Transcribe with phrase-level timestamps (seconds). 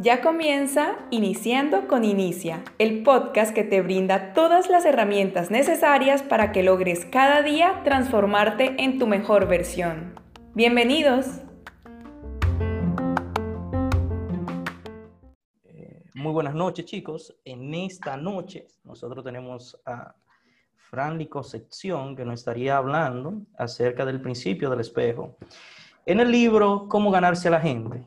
[0.00, 6.50] Ya comienza Iniciando con Inicia, el podcast que te brinda todas las herramientas necesarias para
[6.50, 10.14] que logres cada día transformarte en tu mejor versión.
[10.54, 11.26] Bienvenidos.
[15.62, 17.36] Eh, muy buenas noches chicos.
[17.44, 20.16] En esta noche nosotros tenemos a
[20.90, 25.36] Franly Concepción que nos estaría hablando acerca del principio del espejo.
[26.06, 28.06] En el libro Cómo ganarse a la gente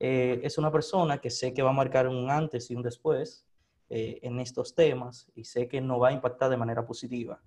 [0.00, 3.46] eh, es una persona que sé que va a marcar un antes y un después
[3.90, 7.42] eh, en estos temas y sé que nos va a impactar de manera positiva.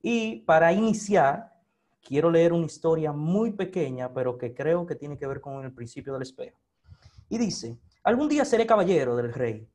[0.00, 1.52] Y para iniciar,
[2.00, 5.72] quiero leer una historia muy pequeña, pero que creo que tiene que ver con el
[5.72, 6.60] principio del espejo.
[7.28, 9.68] Y dice, algún día seré caballero del rey.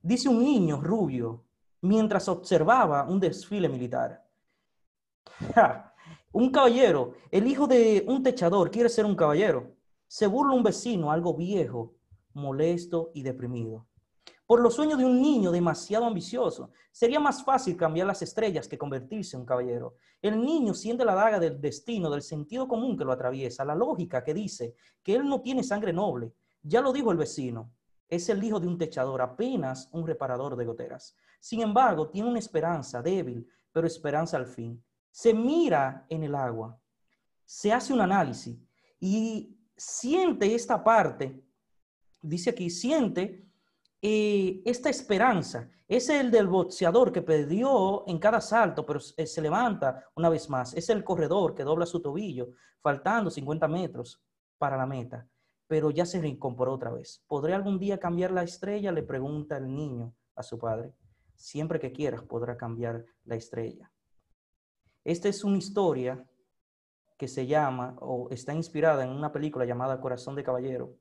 [0.00, 1.45] Dice un niño rubio
[1.86, 4.24] mientras observaba un desfile militar.
[6.32, 9.74] un caballero, el hijo de un techador, quiere ser un caballero.
[10.06, 11.94] Se burla un vecino, algo viejo,
[12.34, 13.86] molesto y deprimido.
[14.46, 18.78] Por los sueños de un niño demasiado ambicioso, sería más fácil cambiar las estrellas que
[18.78, 19.96] convertirse en un caballero.
[20.22, 24.22] El niño siente la daga del destino, del sentido común que lo atraviesa, la lógica
[24.22, 26.32] que dice que él no tiene sangre noble.
[26.62, 27.72] Ya lo dijo el vecino,
[28.08, 31.16] es el hijo de un techador, apenas un reparador de goteras.
[31.46, 34.84] Sin embargo, tiene una esperanza débil, pero esperanza al fin.
[35.12, 36.76] Se mira en el agua,
[37.44, 38.58] se hace un análisis
[38.98, 41.40] y siente esta parte,
[42.20, 43.48] dice aquí, siente
[44.02, 45.70] eh, esta esperanza.
[45.86, 50.74] Es el del boxeador que perdió en cada salto, pero se levanta una vez más.
[50.74, 54.20] Es el corredor que dobla su tobillo, faltando 50 metros
[54.58, 55.28] para la meta,
[55.68, 57.22] pero ya se reincorporó otra vez.
[57.28, 58.90] ¿Podré algún día cambiar la estrella?
[58.90, 60.92] Le pregunta el niño a su padre.
[61.36, 63.90] Siempre que quieras podrá cambiar la estrella.
[65.04, 66.26] Esta es una historia
[67.16, 70.96] que se llama o está inspirada en una película llamada Corazón de Caballero.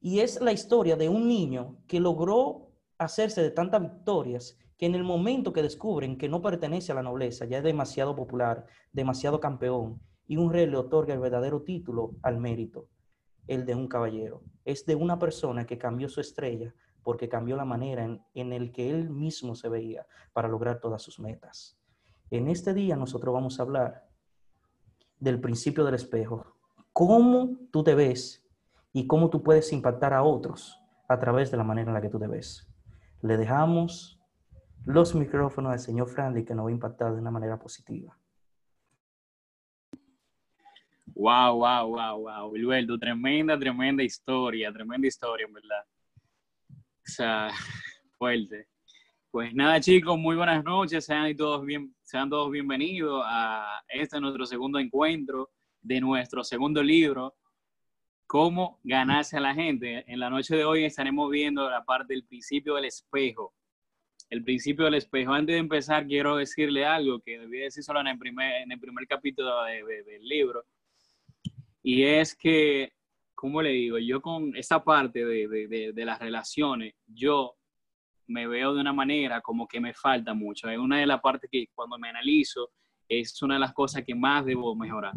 [0.00, 4.94] Y es la historia de un niño que logró hacerse de tantas victorias que en
[4.94, 9.38] el momento que descubren que no pertenece a la nobleza, ya es demasiado popular, demasiado
[9.38, 12.88] campeón, y un rey le otorga el verdadero título al mérito,
[13.46, 14.42] el de un caballero.
[14.64, 18.72] Es de una persona que cambió su estrella porque cambió la manera en, en el
[18.72, 21.78] que él mismo se veía para lograr todas sus metas.
[22.30, 24.08] En este día nosotros vamos a hablar
[25.18, 26.56] del principio del espejo.
[26.92, 28.46] Cómo tú te ves
[28.92, 32.08] y cómo tú puedes impactar a otros a través de la manera en la que
[32.08, 32.68] tú te ves.
[33.22, 34.20] Le dejamos
[34.84, 38.16] los micrófonos al señor Frandy que nos va a impactar de una manera positiva.
[41.14, 42.50] Wow, wow, wow, wow.
[42.50, 45.84] Wilberto, tremenda, tremenda historia, tremenda historia, verdad.
[47.06, 47.50] O sea,
[48.18, 48.66] fuerte.
[49.30, 51.04] Pues nada, chicos, muy buenas noches.
[51.04, 55.50] Sean todos, bien, sean todos bienvenidos a este nuestro segundo encuentro
[55.82, 57.34] de nuestro segundo libro,
[58.26, 60.04] Cómo ganarse a la gente.
[60.06, 63.52] En la noche de hoy estaremos viendo la parte del principio del espejo.
[64.28, 65.32] El principio del espejo.
[65.32, 68.78] Antes de empezar, quiero decirle algo que debí decir solo en el primer, en el
[68.78, 70.64] primer capítulo del libro.
[71.82, 72.92] Y es que,
[73.40, 73.96] ¿cómo le digo?
[73.96, 77.54] Yo con esta parte de, de las relaciones, yo
[78.26, 80.68] me veo de una manera como que me falta mucho.
[80.68, 82.68] Es una de las partes que cuando me analizo
[83.08, 85.14] es una de las cosas que más debo mejorar.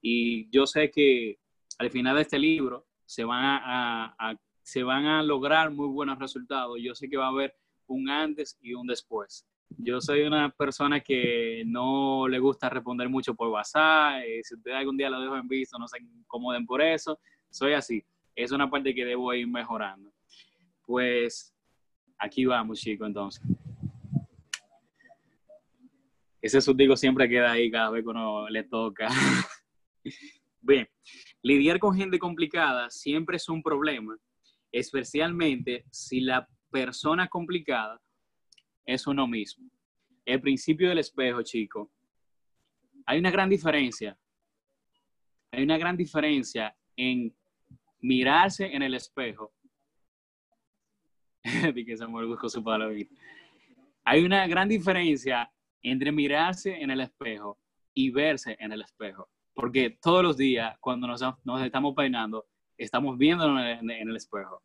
[0.00, 1.36] Y yo sé que
[1.78, 6.78] al final de este libro se van a, se van a lograr muy buenos resultados.
[6.80, 7.54] Yo sé que va a haber
[7.86, 9.46] un antes y un después.
[9.76, 14.22] Yo soy una persona que no le gusta responder mucho por WhatsApp.
[14.24, 17.20] Eh, si ustedes algún día lo dejo en visto, no se incomoden por eso.
[17.50, 18.04] Soy así.
[18.34, 20.12] Es una parte que debo ir mejorando.
[20.86, 21.54] Pues
[22.18, 23.42] Aquí vamos, chicos, entonces.
[26.42, 29.08] Ese sustigo siempre queda ahí cada vez que uno le toca.
[30.60, 30.88] Bien,
[31.42, 34.16] lidiar con gente complicada siempre es un problema,
[34.72, 38.00] especialmente si la persona complicada
[38.84, 39.70] es uno mismo.
[40.24, 41.88] El principio del espejo, chicos.
[43.06, 44.18] Hay una gran diferencia.
[45.52, 47.34] Hay una gran diferencia en
[48.00, 49.52] mirarse en el espejo
[51.74, 52.62] que Samuel buscó su
[54.04, 55.50] Hay una gran diferencia
[55.80, 57.58] entre mirarse en el espejo
[57.94, 59.28] y verse en el espejo.
[59.54, 61.22] Porque todos los días, cuando nos,
[61.62, 62.46] estamos peinando,
[62.76, 64.62] estamos viendo en, el espejo.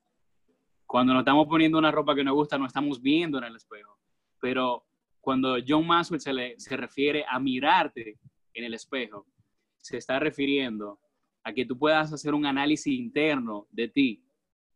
[0.85, 3.97] Cuando nos estamos poniendo una ropa que nos gusta, nos estamos viendo en el espejo.
[4.39, 4.85] Pero
[5.21, 6.21] cuando John Maxwell
[6.57, 8.17] se refiere a mirarte
[8.53, 9.25] en el espejo,
[9.77, 10.99] se está refiriendo
[11.43, 14.23] a que tú puedas hacer un análisis interno de ti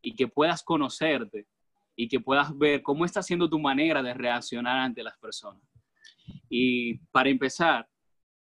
[0.02, 1.48] y que puedas conocerte
[1.96, 5.62] y que puedas ver cómo está siendo tu manera de reaccionar ante las personas.
[6.50, 7.90] Y para empezar,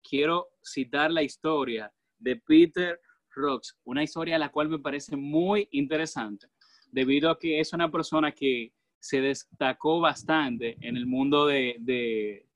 [0.08, 3.00] quiero citar la historia de Peter
[3.34, 6.48] Rocks, una historia a la cual me parece muy interesante,
[6.92, 12.48] debido a que es una persona que se destacó bastante en el mundo de, de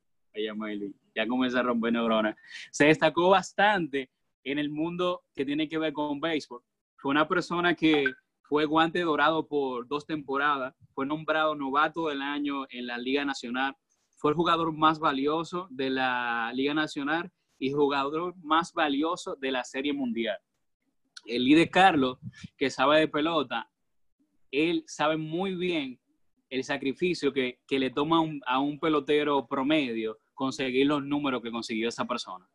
[1.16, 2.36] ya comienza a romper neuronas,
[2.72, 4.10] se destacó bastante
[4.44, 6.62] en el mundo que tiene que ver con béisbol.
[6.96, 8.06] Fue una persona que
[8.44, 13.76] fue guante dorado por dos temporadas, fue nombrado novato del año en la Liga Nacional,
[14.18, 19.64] fue el jugador más valioso de la Liga Nacional y jugador más valioso de la
[19.64, 20.38] Serie Mundial.
[21.26, 22.18] El líder Carlos,
[22.58, 23.70] que sabe de pelota,
[24.52, 26.00] él sabe muy bien
[26.50, 32.06] el sacrificio que, le toma a un pelotero promedio conseguir los números que consiguió esa
[32.06, 32.50] persona.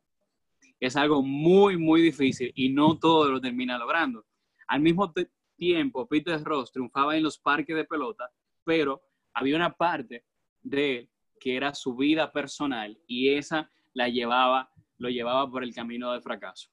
[0.84, 4.26] Es algo muy, muy difícil y no todo lo termina logrando.
[4.66, 5.10] Al mismo
[5.56, 8.31] tiempo, Peter Ross triunfaba en los parques de pelota,
[8.64, 9.00] pero
[9.32, 10.26] había una parte
[10.60, 11.10] de él
[11.40, 16.20] que era su vida personal y esa la llevaba, lo llevaba por el camino del
[16.20, 16.69] fracaso.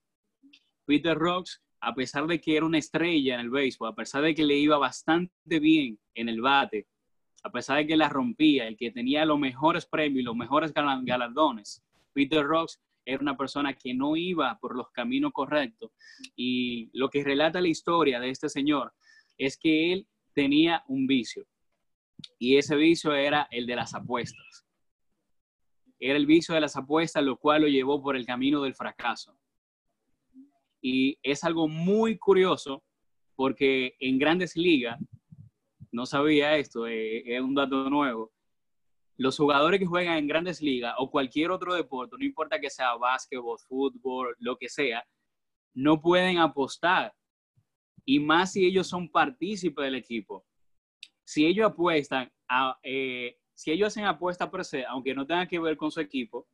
[0.83, 4.35] Peter Ross, a pesar de que era una estrella en el béisbol, a pesar de
[4.35, 6.85] que le iba bastante bien en el bate,
[7.43, 11.81] a pesar de que la rompía, el que tenía los mejores premios los mejores galardones,
[12.11, 15.91] Peter Ross era una persona que no iba por los caminos correctos.
[16.35, 18.93] Y lo que relata la historia de este señor
[19.37, 21.45] es que él tenía un vicio.
[22.37, 24.65] Y ese vicio era el de las apuestas.
[25.99, 29.37] Era el vicio de las apuestas, lo cual lo llevó por el camino del fracaso.
[30.81, 32.83] Y es algo muy curioso
[33.35, 34.99] porque en grandes ligas
[35.91, 38.31] no sabía esto, eh, es un dato nuevo.
[39.21, 42.95] Los jugadores que juegan en grandes ligas o cualquier otro deporte, no importa que sea
[42.95, 45.05] básquetbol, fútbol, lo que sea,
[45.75, 47.13] no pueden apostar.
[48.03, 50.43] Y más si ellos son partícipes del equipo.
[51.23, 52.31] Si ellos apuestan,
[52.81, 56.47] eh, si ellos hacen apuesta per se, aunque no tenga que ver con su equipo,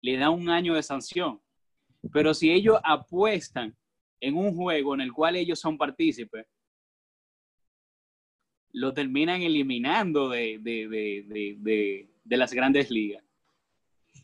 [0.00, 1.40] le dan un año de sanción.
[2.12, 3.76] Pero si ellos apuestan
[4.18, 6.44] en un juego en el cual ellos son partícipes,
[8.76, 13.24] lo terminan eliminando de, de, las grandes ligas.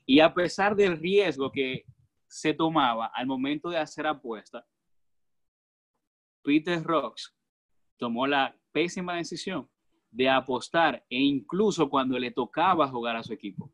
[0.04, 1.86] Y a pesar del riesgo que
[2.28, 4.66] se tomaba al momento de hacer apuesta,
[6.42, 7.34] Peter Rocks
[7.96, 9.70] tomó la pésima decisión
[10.10, 13.72] de apostar e incluso cuando le tocaba jugar a su equipo.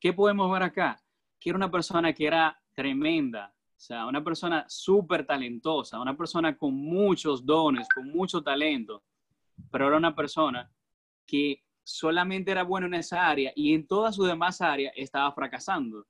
[0.00, 1.04] ¿Qué podemos ver acá?
[1.38, 6.56] Que era una persona que era tremenda, o sea, una persona súper talentosa, una persona
[6.56, 9.04] con muchos dones, con mucho talento,
[9.70, 10.70] pero era una persona
[11.26, 16.06] que solamente era bueno en esa área y en todas sus demás áreas estaba fracasando.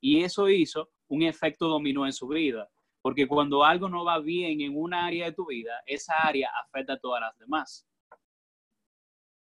[0.00, 2.70] Y eso hizo un efecto dominó en su vida,
[3.02, 6.92] porque cuando algo no va bien en una área de tu vida, esa área afecta
[6.92, 7.84] a todas las demás.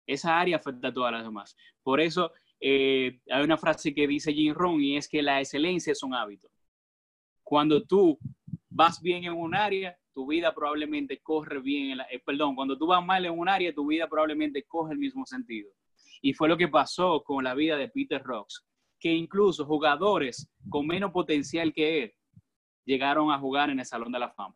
[0.08, 1.58] Esa área afecta a todas las demás.
[1.84, 5.92] Por eso eh, hay una frase que dice Jim Rohn y es que la excelencia
[5.92, 6.50] es un hábito.
[7.50, 8.20] Cuando tú
[8.70, 12.86] vas bien en un área, tu vida probablemente corre bien, en eh, perdón, cuando tú
[12.86, 15.72] vas mal en un área, tu vida probablemente coge el mismo sentido.
[16.22, 18.68] Y fue lo que pasó con la vida de Peter Rocks,
[19.00, 22.14] que incluso jugadores con menos potencial que él
[22.86, 24.54] llegaron a jugar en el Salón de la Fama.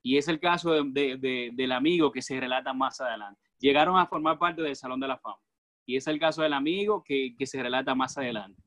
[0.00, 3.40] Y es el caso del amigo que se relata más adelante.
[3.58, 5.40] Llegaron a formar parte del Salón de la Fama.
[5.84, 8.62] Y es el caso del amigo que, que se relata más adelante.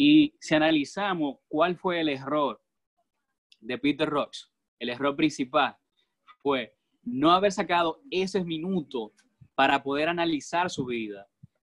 [0.00, 2.62] Y si analizamos cuál fue el error
[3.58, 5.76] de Peter Rocks, el error principal
[6.40, 9.12] fue no haber sacado ese minuto
[9.56, 11.26] para poder analizar su vida,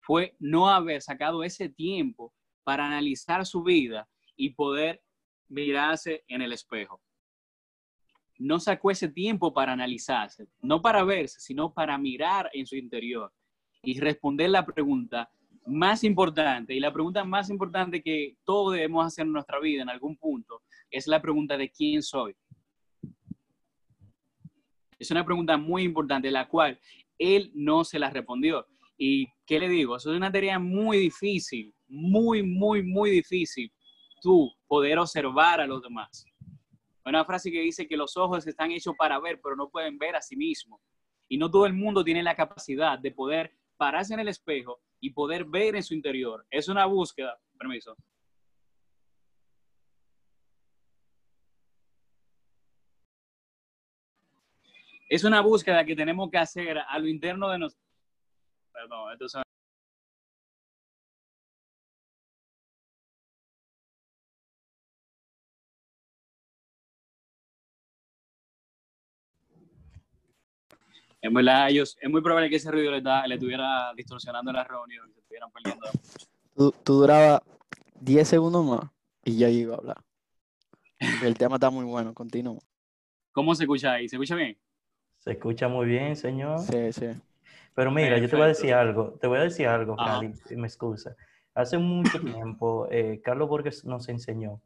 [0.01, 2.35] fue no haber sacado ese tiempo
[2.65, 5.01] para analizar su vida y poder
[5.47, 7.01] mirarse en el espejo.
[8.37, 13.33] No sacó ese tiempo para analizarse, no para verse, sino para mirar en su interior
[13.81, 15.31] y responder la pregunta,
[15.69, 19.91] más importante y la pregunta más importante que todos debemos hacer en nuestra vida en
[19.91, 22.35] algún punto es la pregunta de quién soy.
[24.99, 26.81] Es una pregunta muy importante, la cual
[27.19, 28.67] él no se la respondió.
[28.97, 29.97] ¿Y qué le digo?
[29.97, 33.73] Eso es una tarea muy difícil, muy, muy, muy difícil,
[34.21, 36.25] tú poder observar a los demás.
[37.05, 40.17] Una frase que dice que los ojos están hechos para ver, pero no pueden ver
[40.17, 40.81] a sí mismos.
[41.29, 45.11] Y no todo el mundo tiene la capacidad de poder pararse en el espejo y
[45.11, 46.47] poder ver en su interior.
[46.51, 47.97] Es una búsqueda, permiso.
[55.09, 57.89] Es una búsqueda que tenemos que hacer a lo interno de nosotros.
[58.73, 59.43] Perdón, entonces...
[71.21, 75.13] En verdad, ellos, es muy probable que ese ruido le, le estuviera distorsionando la reunión,
[75.13, 75.87] se estuvieran perdiendo
[76.55, 77.41] Tú, tú durabas
[78.01, 78.91] 10 segundos más
[79.25, 79.97] y ya iba a hablar.
[81.23, 82.59] El tema está muy bueno, continúa.
[83.33, 84.09] ¿Cómo se escucha ahí?
[84.09, 84.57] ¿Se escucha bien?
[85.19, 86.59] Se escucha muy bien, señor.
[86.61, 87.07] Sí, sí.
[87.75, 89.97] Pero mira, yo te voy a decir algo, te voy a decir algo.
[89.97, 91.15] Cali, y me excusa.
[91.55, 94.61] Hace mucho tiempo, eh, Carlos Borges nos enseñó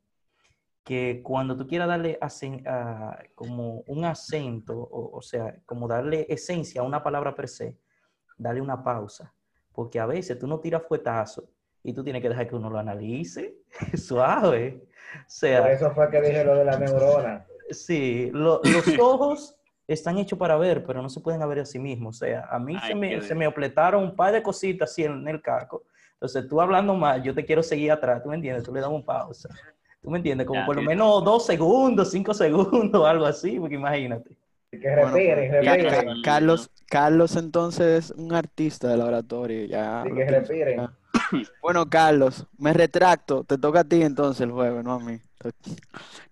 [0.84, 6.26] que cuando tú quieras darle acen- a- como un acento, o, o sea, como darle
[6.28, 7.76] esencia a una palabra per se,
[8.38, 9.32] dale una pausa.
[9.72, 11.48] Porque a veces tú no tiras fuetazo
[11.82, 13.54] y tú tienes que dejar que uno lo analice
[13.94, 14.82] suave.
[14.82, 17.46] O Por sea, eso fue que dije lo de la neurona.
[17.70, 21.78] Sí, lo- los ojos están hechos para ver, pero no se pueden ver a sí
[21.78, 22.16] mismos.
[22.16, 25.04] O sea, a mí Ay, se, me, se me opletaron un par de cositas así
[25.04, 25.84] en el caco.
[26.14, 28.64] Entonces, tú hablando mal, yo te quiero seguir atrás, ¿tú me entiendes?
[28.64, 29.48] Tú le das un pausa.
[30.02, 30.46] ¿Tú me entiendes?
[30.46, 34.36] Como Ya, por lo menos dos segundos, cinco segundos, algo así, porque imagínate.
[34.70, 36.04] Que Bueno, respiren, pues, respiren.
[36.22, 39.66] Ca- Carlos, Carlos entonces es un artista del laboratorio.
[39.66, 40.88] Ya Sí, que respiren.
[41.60, 43.44] Bueno, Carlos, me retracto.
[43.44, 45.18] Te toca a ti entonces el jueves, no a mí.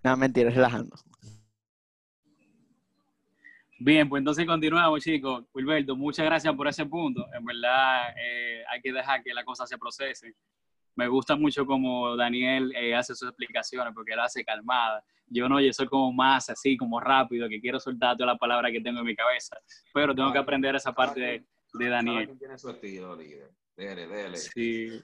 [0.03, 0.97] Nada, mentira, relajando.
[3.79, 5.45] Bien, pues entonces continuamos, chicos.
[5.55, 7.25] Wilberto, muchas gracias por ese punto.
[7.33, 10.35] En verdad, eh, hay que dejar que la cosa se procese.
[10.97, 15.05] Me gusta mucho como Daniel eh, hace sus explicaciones, porque él hace calmada.
[15.27, 18.71] Yo no, yo soy como más así, como rápido, que quiero soltar toda la palabra
[18.71, 19.57] que tengo en mi cabeza.
[19.95, 21.45] Pero tengo que aprender esa parte de,
[21.75, 22.37] de Daniel.
[22.39, 23.51] tiene su estilo, líder.
[23.77, 24.37] Dele, dele.
[24.37, 25.01] Sí.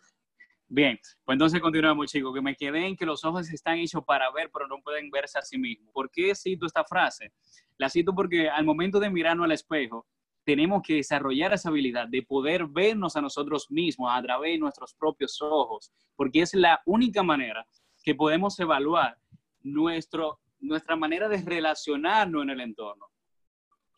[0.69, 2.35] Bien, pues entonces continuamos, chicos.
[2.35, 5.39] Que me quedé en que los ojos están hechos para ver, pero no pueden verse
[5.39, 5.93] a sí mismos.
[5.93, 7.33] ¿Por qué cito esta frase?
[7.79, 10.07] La cito porque al momento de mirarnos al espejo,
[10.47, 14.95] tenemos que desarrollar esa habilidad de poder vernos a nosotros mismos a través de nuestros
[14.95, 17.67] propios ojos, porque es la única manera
[18.05, 19.19] que podemos evaluar
[19.61, 23.07] nuestro, nuestra manera de relacionarnos en el entorno.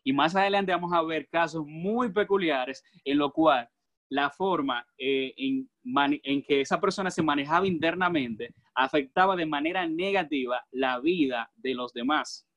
[0.03, 3.69] Y más adelante vamos a ver casos muy peculiares en lo cual
[4.09, 10.65] la forma eh, en, en que esa persona se manejaba internamente afectaba de manera negativa
[10.71, 12.49] la vida de los demás.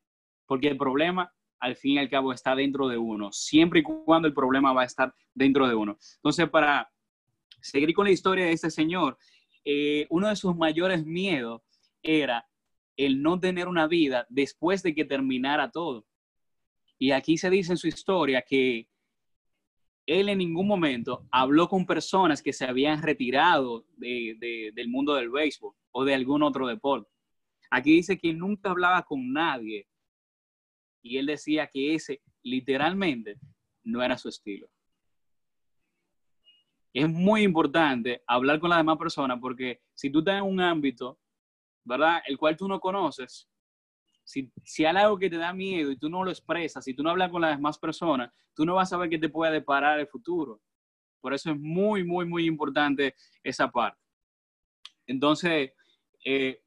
[0.46, 1.30] Porque el problema,
[1.62, 4.82] al fin y al cabo, está dentro de uno, siempre y cuando el problema va
[4.82, 5.98] a estar dentro de uno.
[6.16, 6.92] Entonces, para
[7.62, 9.18] seguir con la historia de este señor,
[9.64, 11.62] eh, uno de sus mayores miedos
[12.02, 12.46] era
[12.98, 16.06] el no tener una vida después de que terminara todo.
[16.98, 18.88] Y aquí se dice en su historia que
[20.08, 25.14] él en ningún momento habló con personas que se habían retirado de- de- del mundo
[25.14, 27.10] del béisbol o de algún otro deporte.
[27.70, 29.88] Aquí dice que nunca hablaba con nadie
[31.02, 33.38] y él decía que ese literalmente
[33.84, 34.68] no era su estilo.
[36.94, 41.20] Es muy importante hablar con las demás personas porque si tú estás en un ámbito,
[41.84, 42.22] ¿verdad?
[42.28, 43.50] El cual tú no conoces,
[44.24, 47.02] si, si hay algo que te da miedo y tú no lo expresas, si tú
[47.02, 50.00] no hablas con las demás personas, tú no vas a saber qué te puede deparar
[50.00, 50.62] el futuro.
[51.22, 54.00] Por eso es muy, muy, muy importante esa parte.
[55.08, 55.72] Entonces,
[56.26, 56.62] eh,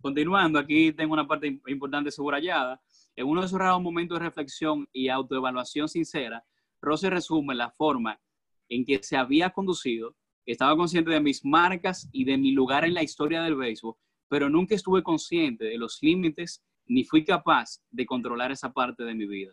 [0.00, 2.80] continuando, aquí tengo una parte im- importante subrayada.
[3.16, 6.44] En uno de esos raros momentos de reflexión y autoevaluación sincera,
[6.80, 8.20] Rose resume la forma
[8.68, 10.16] en que se había conducido,
[10.46, 13.94] estaba consciente de mis marcas y de mi lugar en la historia del béisbol,
[14.28, 19.14] pero nunca estuve consciente de los límites ni fui capaz de controlar esa parte de
[19.14, 19.52] mi vida.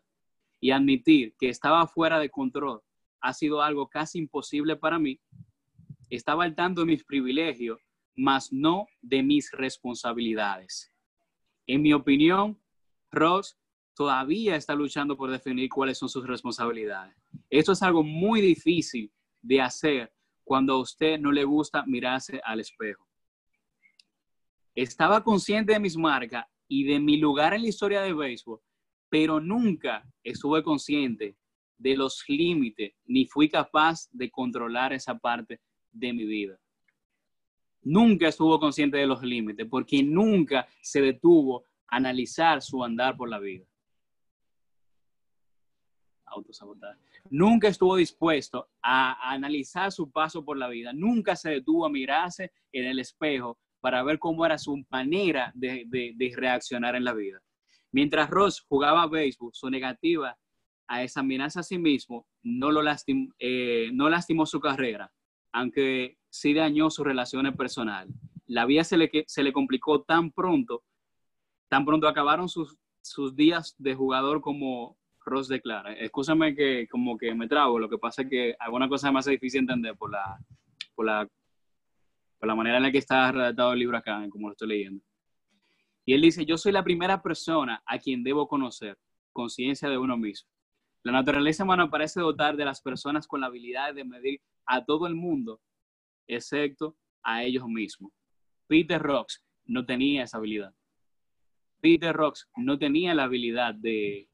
[0.60, 2.82] Y admitir que estaba fuera de control
[3.22, 5.20] ha sido algo casi imposible para mí.
[6.10, 7.80] Estaba al tanto de mis privilegios,
[8.18, 10.92] mas no de mis responsabilidades.
[11.68, 12.60] En mi opinión,
[13.12, 13.58] Ross
[13.94, 17.16] todavía está luchando por definir cuáles son sus responsabilidades.
[17.50, 20.12] Esto es algo muy difícil de hacer
[20.44, 23.08] cuando a usted no le gusta mirarse al espejo.
[24.74, 28.60] Estaba consciente de mis marcas y de mi lugar en la historia del béisbol,
[29.10, 31.38] pero nunca estuve consciente
[31.78, 36.60] de los límites ni fui capaz de controlar esa parte de mi vida.
[37.84, 43.30] Nunca estuvo consciente de los límites porque nunca se detuvo a analizar su andar por
[43.30, 43.66] la vida.
[46.26, 47.00] Autosabotaje.
[47.30, 50.92] Nunca estuvo dispuesto a, a analizar su paso por la vida.
[50.94, 55.86] Nunca se detuvo a mirarse en el espejo para ver cómo era su manera de,
[55.88, 57.42] de- reaccionar en la vida.
[57.92, 60.38] Mientras Ross jugaba béisbol, su negativa
[60.88, 65.12] a examinarse a sí mismo no, lo lastim- eh, no lastimó su carrera,
[65.54, 68.14] aunque sí dañó sus relaciones personales.
[68.46, 70.84] La vida se le, se le complicó tan pronto,
[71.68, 75.94] tan pronto acabaron sus, sus días de jugador como Ross declara.
[75.94, 79.32] Escúchame que como que me trago, lo que pasa es que alguna cosa me hace
[79.32, 80.38] difícil entender por la,
[80.96, 81.28] por la,
[82.40, 85.04] por la manera en la que está redactado el libro acá, como lo estoy leyendo.
[86.06, 88.98] Y él dice, yo soy la primera persona a quien debo conocer,
[89.34, 90.50] conciencia de uno mismo.
[91.04, 95.08] La naturaleza humana parece dotar de las personas con la habilidad de medir a todo
[95.08, 95.60] el mundo
[96.28, 98.12] excepto a ellos mismos.
[98.68, 100.74] Peter Rocks no tenía esa habilidad.
[101.82, 104.30] Peter Rocks no tenía la habilidad de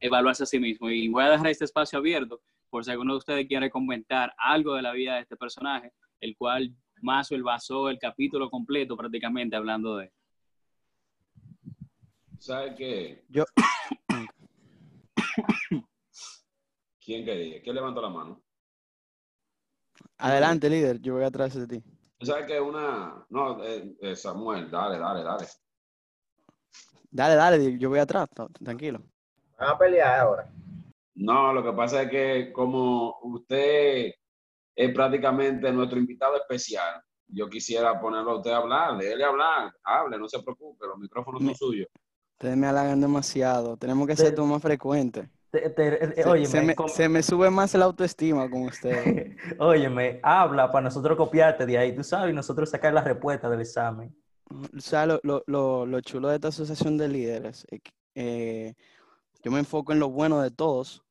[0.00, 0.90] evaluarse a sí mismo.
[0.90, 2.40] Y voy a dejar este espacio abierto
[2.70, 6.36] por si alguno de ustedes quiere comentar algo de la vida de este personaje, el
[6.36, 10.12] cual Maxwell basó el capítulo completo prácticamente hablando de.
[12.38, 13.24] ¿Sabes qué?
[13.28, 13.44] Yo,
[17.04, 17.62] ¿Quién quería?
[17.62, 18.42] ¿Quién levantó la mano?
[20.18, 21.82] Adelante, líder, yo voy atrás de ti.
[22.20, 22.60] ¿Sabes qué?
[22.60, 23.24] Una.
[23.30, 25.46] No, eh, eh, Samuel, dale, dale, dale.
[27.10, 28.28] Dale, dale, yo voy atrás,
[28.62, 29.00] tranquilo.
[29.58, 30.52] Van a pelear ahora.
[31.14, 34.12] No, lo que pasa es que como usted
[34.74, 40.18] es prácticamente nuestro invitado especial, yo quisiera ponerlo a usted a hablar, déjele hablar, hable,
[40.18, 41.88] no se preocupe, los micrófonos son suyos.
[42.32, 43.76] Ustedes me halagan demasiado.
[43.76, 45.28] Tenemos que ser tú más frecuente.
[45.50, 48.62] Te- te- eh, Se, óyeme, se me, com- se me sube más la autoestima con
[48.64, 49.34] ustedes.
[49.58, 53.60] óyeme, habla para nosotros copiarte de ahí, tú sabes, y nosotros sacar la respuesta del
[53.60, 54.14] examen.
[54.50, 58.74] O sea, lo, lo, lo, lo chulo de esta asociación de líderes, es que, eh,
[59.42, 61.02] yo me enfoco en lo bueno de todos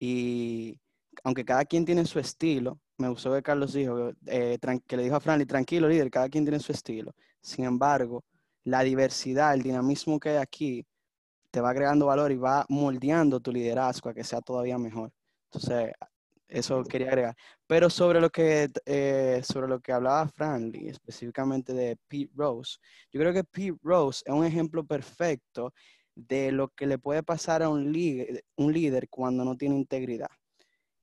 [0.00, 0.78] y
[1.22, 5.16] aunque cada quien tiene su estilo, me gustó que Carlos dijo, eh, que le dijo
[5.16, 7.12] a Franly, tranquilo líder, cada quien tiene su estilo.
[7.40, 8.24] Sin embargo,
[8.64, 10.86] la diversidad, el dinamismo que hay aquí,
[11.54, 15.12] te va agregando valor y va moldeando tu liderazgo a que sea todavía mejor.
[15.52, 15.92] Entonces,
[16.48, 17.36] eso quería agregar.
[17.68, 22.78] Pero sobre lo que, eh, sobre lo que hablaba Franly, específicamente de Pete Rose,
[23.12, 25.72] yo creo que Pete Rose es un ejemplo perfecto
[26.16, 30.30] de lo que le puede pasar a un líder, un líder cuando no tiene integridad,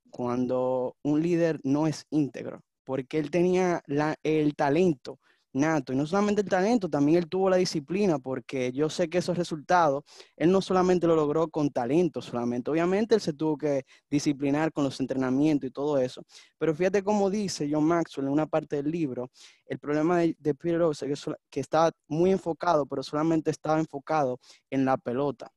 [0.09, 5.17] cuando un líder no es íntegro, porque él tenía la- el talento
[5.53, 9.19] nato, y no solamente el talento, también él tuvo la disciplina, porque yo sé que
[9.19, 10.03] esos resultados,
[10.35, 14.83] él no solamente lo logró con talento solamente, obviamente él se tuvo que disciplinar con
[14.83, 16.23] los entrenamientos y todo eso,
[16.57, 19.29] pero fíjate cómo dice John Maxwell en una parte del libro,
[19.65, 24.39] el problema de, Peter Rose es que, que estaba muy enfocado, pero solamente estaba enfocado
[24.69, 25.51] en la pelota.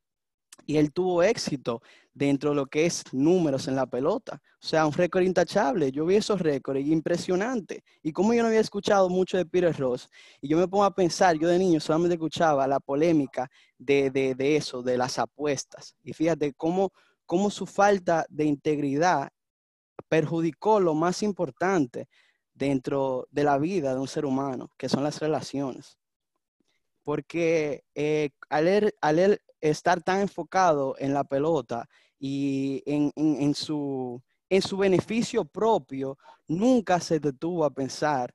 [0.66, 4.40] Y él tuvo éxito dentro de lo que es números en la pelota.
[4.62, 5.90] O sea, un récord intachable.
[5.90, 7.82] Yo vi esos récords y impresionante.
[8.02, 10.08] Y como yo no había escuchado mucho de Peter Ross,
[10.40, 14.34] y yo me pongo a pensar, yo de niño solamente escuchaba la polémica de, de,
[14.34, 15.96] de eso, de las apuestas.
[16.02, 16.92] Y fíjate cómo,
[17.26, 19.30] cómo su falta de integridad
[20.08, 22.08] perjudicó lo más importante
[22.54, 25.98] dentro de la vida de un ser humano, que son las relaciones.
[27.02, 29.40] Porque eh, al, él, al él
[29.70, 37.00] estar tan enfocado en la pelota y en, en, su, en su beneficio propio, nunca
[37.00, 38.35] se detuvo a pensar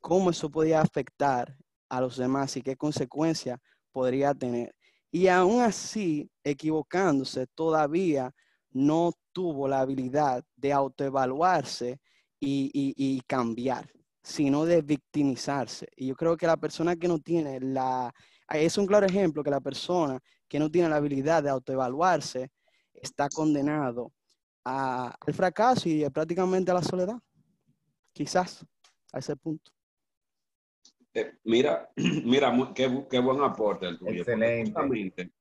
[0.00, 1.56] cómo eso podía afectar
[1.88, 3.58] a los demás y qué consecuencia
[3.92, 4.74] podría tener.
[5.10, 8.30] Y aún así, equivocándose, todavía
[8.70, 11.98] no tuvo la habilidad de autoevaluarse
[12.38, 13.90] y, y, cambiar,
[14.22, 15.88] sino de victimizarse.
[15.96, 18.12] Y yo creo que la persona que no tiene la...
[18.50, 22.50] Es un claro ejemplo que la persona que no tiene la habilidad de autoevaluarse
[22.94, 24.12] está condenado
[24.64, 27.18] a, al fracaso y prácticamente a la soledad.
[28.12, 28.64] Quizás
[29.12, 29.70] a ese punto.
[31.14, 34.22] Eh, mira, mira, qué, qué, buen aporte el tuyo.
[34.22, 35.32] Excelente.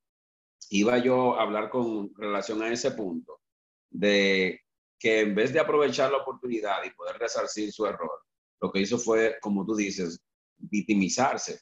[0.69, 3.41] Iba yo a hablar con relación a ese punto
[3.89, 4.61] de
[4.99, 8.11] que en vez de aprovechar la oportunidad y poder resarcir su error,
[8.59, 10.19] lo que hizo fue, como tú dices,
[10.57, 11.61] victimizarse.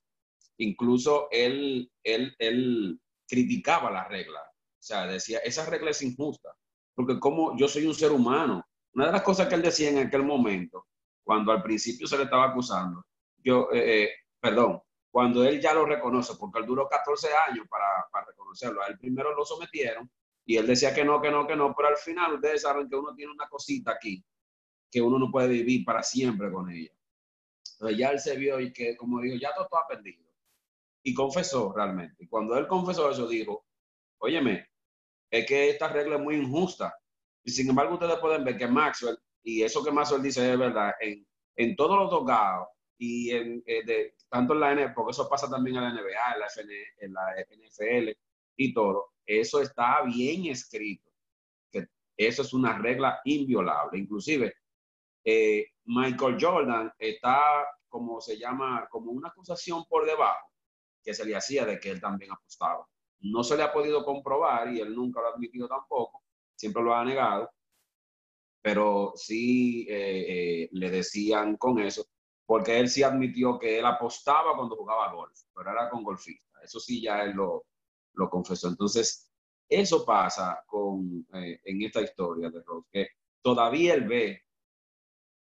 [0.57, 4.41] Incluso él, él, él criticaba la regla.
[4.41, 6.55] O sea, decía, esa regla es injusta,
[6.93, 9.97] porque como yo soy un ser humano, una de las cosas que él decía en
[9.97, 10.87] aquel momento,
[11.23, 13.03] cuando al principio se le estaba acusando,
[13.43, 14.09] yo, eh,
[14.39, 18.87] perdón, cuando él ya lo reconoce, porque él duró 14 años para, para reconocerlo, a
[18.87, 20.09] él primero lo sometieron
[20.45, 22.95] y él decía que no, que no, que no, pero al final ustedes saben que
[22.95, 24.23] uno tiene una cosita aquí,
[24.91, 26.91] que uno no puede vivir para siempre con ella.
[27.73, 30.24] Entonces ya él se vio y que, como dijo, ya todo está perdido.
[31.07, 32.15] Y confesó realmente.
[32.23, 33.63] Y cuando él confesó eso, dijo,
[34.17, 34.67] óyeme,
[35.29, 36.97] es que esta regla es muy injusta.
[37.43, 40.93] Y sin embargo, ustedes pueden ver que Maxwell, y eso que Maxwell dice es verdad,
[40.99, 41.23] en,
[41.57, 45.47] en todos los tocados, y en, eh, de, tanto en la NFL, porque eso pasa
[45.47, 46.73] también en la NBA, la, FN,
[47.09, 48.17] la NFL
[48.57, 51.11] y todo, eso está bien escrito,
[51.71, 51.87] que
[52.17, 53.99] eso es una regla inviolable.
[53.99, 54.55] Inclusive,
[55.23, 57.39] eh, Michael Jordan está,
[57.87, 60.54] como se llama, como una acusación por debajo
[61.05, 62.87] que se le hacía de que él también apostaba.
[63.21, 66.23] No se le ha podido comprobar y él nunca lo ha admitido tampoco,
[66.55, 67.51] siempre lo ha negado,
[68.61, 72.07] pero sí eh, eh, le decían con eso,
[72.45, 76.59] porque él sí admitió que él apostaba cuando jugaba golf, pero era con golfista.
[76.63, 77.65] Eso sí ya él lo,
[78.13, 78.67] lo confesó.
[78.67, 79.31] Entonces,
[79.69, 83.07] eso pasa con, eh, en esta historia de Rose, que
[83.41, 84.41] todavía él ve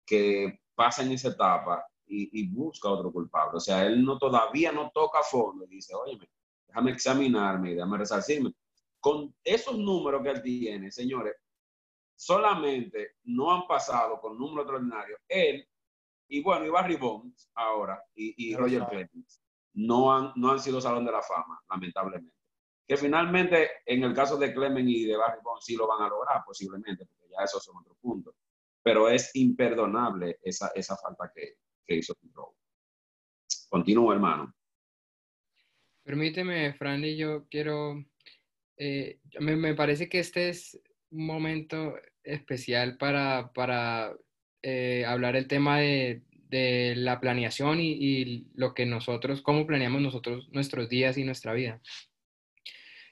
[0.07, 3.57] que pasa en esa etapa y, y busca otro culpable.
[3.57, 6.19] O sea, él no todavía no toca fondo y dice, oye,
[6.66, 8.53] déjame examinarme y déjame resarcirme.
[9.01, 11.35] Con esos números que él tiene, señores,
[12.14, 15.69] solamente no han pasado con números extraordinarios él
[16.29, 19.40] y bueno, y Barry Bonds ahora y, y Roger Clemens
[19.75, 22.35] no han, no han sido Salón de la Fama, lamentablemente.
[22.87, 26.09] Que finalmente, en el caso de Clemens y de Barry Bonds, sí lo van a
[26.09, 28.35] lograr, posiblemente, porque ya esos son otros puntos.
[28.83, 32.01] Pero es imperdonable esa, esa falta que, que
[34.12, 34.55] hermano.
[36.03, 38.05] Permíteme, Franly, yo quiero.
[38.77, 44.14] Eh, me, me, parece que este es un momento especial para, para
[44.62, 50.03] eh, hablar el tema de, de la planeación y, y, lo que nosotros, cómo planeamos
[50.03, 51.81] nosotros nuestros días y nuestra vida.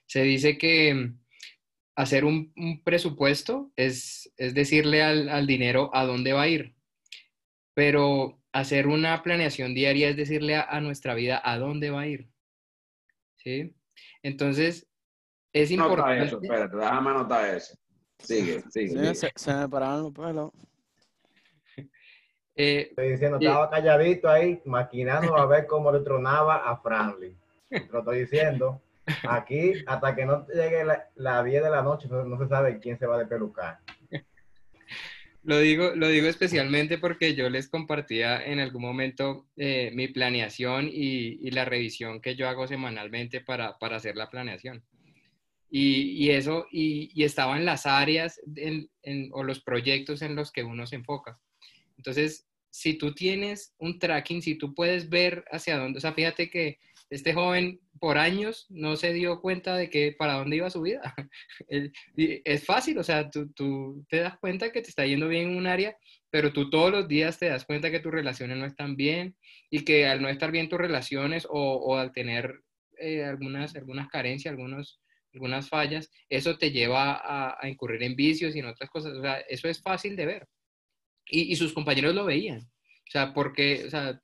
[0.07, 1.13] Se dice que
[1.97, 6.75] hacer un, un presupuesto es, es decirle al, al, dinero a dónde va a ir,
[7.75, 12.07] pero hacer una planeación diaria es decirle a, a nuestra vida a dónde va a
[12.07, 12.29] ir.
[13.37, 13.75] ¿Sí?
[14.23, 14.87] Entonces,
[15.53, 16.19] es importante.
[16.19, 17.77] Nota eso, espérate, déjame anotar eso.
[18.19, 18.89] Sigue, sigue.
[18.89, 20.53] Sí, se, se, me pararon los pelos.
[22.57, 27.37] Eh, Estoy diciendo, y, estaba calladito ahí, maquinando a ver cómo le tronaba a Franly.
[27.91, 28.81] Lo estoy diciendo.
[29.29, 32.79] Aquí, hasta que no llegue la, la 10 de la noche, no, no, se sabe
[32.79, 33.81] quién se va a despelucar.
[35.45, 40.89] Lo digo, lo digo especialmente porque yo les compartía en algún momento eh, mi planeación
[40.91, 44.83] y, la revisión que yo hago semanalmente para, para hacer la planeación.
[45.71, 50.53] Y, eso, y, y, estaba en las áreas en, en, o los proyectos en los
[50.53, 51.39] que uno se enfoca.
[51.97, 56.49] Entonces, si tú tienes un tracking, si tú puedes ver hacia dónde, o sea, fíjate
[56.49, 56.79] que
[57.11, 61.15] este joven por años no se dio cuenta de que para dónde iba su vida.
[62.17, 65.57] es fácil, o sea, tú, tú, te das cuenta que te está yendo bien en
[65.57, 65.97] un área,
[66.31, 69.37] pero tú todos los días te das cuenta que tus relaciones no están bien
[69.71, 72.61] y que al no estar bien tus relaciones o, o al tener
[72.99, 75.01] eh, algunas, algunas carencias, algunos,
[75.33, 79.13] algunas fallas, eso te lleva a, a, incurrir en vicios y en otras cosas.
[79.15, 80.49] O sea, eso es fácil de ver.
[81.27, 82.61] Y, y sus compañeros lo veían.
[82.61, 84.21] O sea, porque, o sea,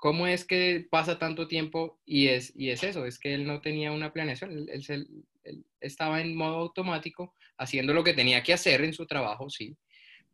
[0.00, 2.00] ¿cómo es que pasa tanto tiempo?
[2.04, 6.20] Y es, y es eso, es que él no tenía una planeación, él, él, estaba
[6.20, 9.76] en modo automático, haciendo lo que tenía que hacer en su trabajo, sí,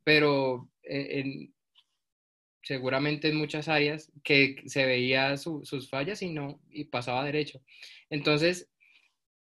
[0.04, 1.54] pero eh, en,
[2.62, 7.60] seguramente en muchas áreas que se veía su, sus fallas y no, y pasaba derecho.
[8.10, 8.68] Entonces,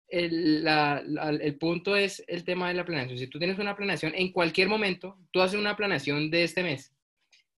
[0.08, 1.02] el, la,
[1.40, 3.18] el, punto es el tema de la planeación.
[3.18, 6.94] Si tú tienes una planeación, en cualquier momento, tú haces una planeación de este mes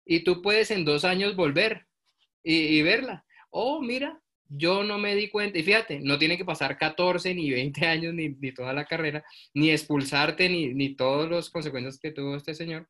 [0.05, 1.87] y tú puedes en dos años volver
[2.45, 3.25] y, y, verla.
[3.49, 5.57] Oh, mira, yo no me di cuenta.
[5.57, 9.23] Y fíjate, no tiene que pasar 14 ni 20 años ni, ni toda la carrera,
[9.53, 12.87] ni expulsarte, ni, ni todas las consecuencias que tuvo este señor,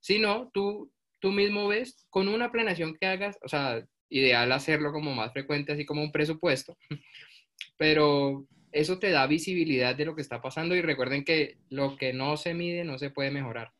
[0.00, 5.14] sino tú, tú mismo ves con una planeación que hagas, o sea, ideal hacerlo como
[5.14, 6.76] más frecuente, así como un presupuesto,
[7.78, 12.12] pero eso te da visibilidad de lo que está pasando y recuerden que lo que
[12.12, 13.72] no se mide no se puede mejorar.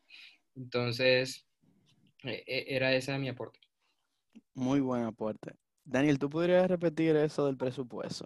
[0.55, 1.45] Entonces,
[2.23, 3.59] era ese mi aporte.
[4.57, 5.51] Muy buen aporte.
[5.85, 8.25] Daniel, ¿tú podrías repetir eso del presupuesto?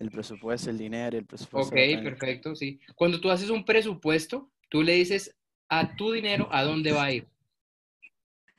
[0.00, 1.76] El presupuesto, el dinero, el presupuesto.
[1.76, 2.80] Ok, perfecto, sí.
[2.96, 5.32] Cuando tú haces un presupuesto, tú le dices
[5.68, 7.28] a tu dinero a dónde va a ir.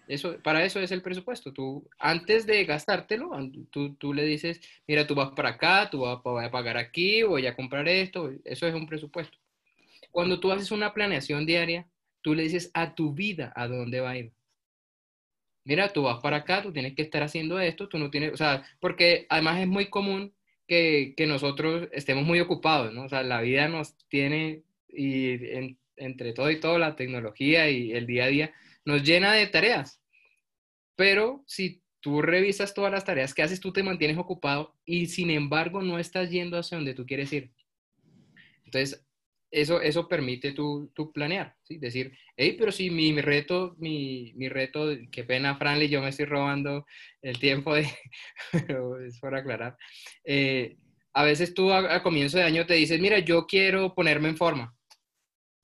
[0.08, 1.52] Eso, para eso es el presupuesto.
[1.52, 3.32] Tú, antes de gastártelo,
[3.70, 7.46] tú, tú le dices, mira, tú vas para acá, tú vas a pagar aquí, voy
[7.46, 8.32] a comprar esto.
[8.46, 9.38] Eso es un presupuesto.
[10.12, 11.90] Cuando tú haces una planeación diaria,
[12.22, 14.32] tú le dices a tu vida a dónde va a ir.
[15.66, 18.38] Mira, tú vas para acá, tú tienes que estar haciendo esto, tú no tienes, o
[18.38, 20.34] sea, porque además es muy común
[20.68, 23.04] que, que nosotros estemos muy ocupados, ¿no?
[23.04, 27.92] O sea, la vida nos tiene, y en, entre todo y todo, la tecnología y
[27.94, 28.54] el día a día,
[28.86, 30.02] nos llena de tareas.
[30.96, 35.30] Pero si tú revisas todas las tareas que haces, tú te mantienes ocupado y sin
[35.30, 37.52] embargo no estás yendo hacia donde tú quieres ir.
[38.66, 39.06] Entonces,
[39.54, 41.78] eso, eso permite tú, tú planear, ¿sí?
[41.78, 46.10] Decir, hey, pero si mi, mi reto, mi, mi, reto, qué pena, Franly, yo me
[46.10, 46.86] estoy robando
[47.22, 47.88] el tiempo de,
[48.68, 49.78] pero es por aclarar.
[50.26, 50.76] Eh,
[51.14, 54.38] a veces tú a, a, comienzo de año te dices, mira, yo quiero ponerme en
[54.38, 54.76] forma.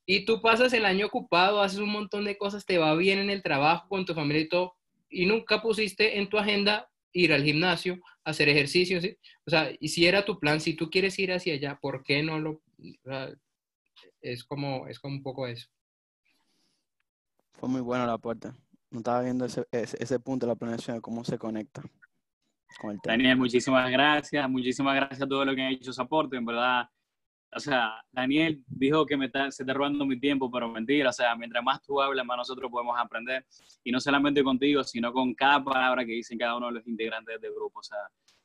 [0.06, 3.30] Y tú pasas el año ocupado, haces un montón de cosas, te va bien en
[3.30, 4.76] el trabajo, con tu familia y todo,
[5.08, 9.16] y nunca pusiste en tu agenda ir al gimnasio, hacer ejercicio, ¿sí?
[9.44, 12.22] O sea, y si era tu plan, si tú quieres ir hacia allá, ¿por qué
[12.22, 12.62] no lo...?
[14.20, 15.68] Es como, es como un poco eso.
[17.52, 18.56] Fue muy bueno la puerta.
[18.90, 21.82] No estaba viendo ese, ese, ese punto de la planeación, de cómo se conecta
[22.80, 23.14] con el tema.
[23.14, 24.48] Daniel, muchísimas gracias.
[24.48, 26.36] Muchísimas gracias a todo lo que han hecho su aporte.
[26.36, 26.88] En verdad,
[27.52, 31.12] o sea, Daniel dijo que me está, se está robando mi tiempo, pero mentira, o
[31.12, 33.44] sea, mientras más tú hablas, más nosotros podemos aprender,
[33.82, 37.40] y no solamente contigo, sino con cada palabra que dicen cada uno de los integrantes
[37.40, 37.98] del grupo, o sea,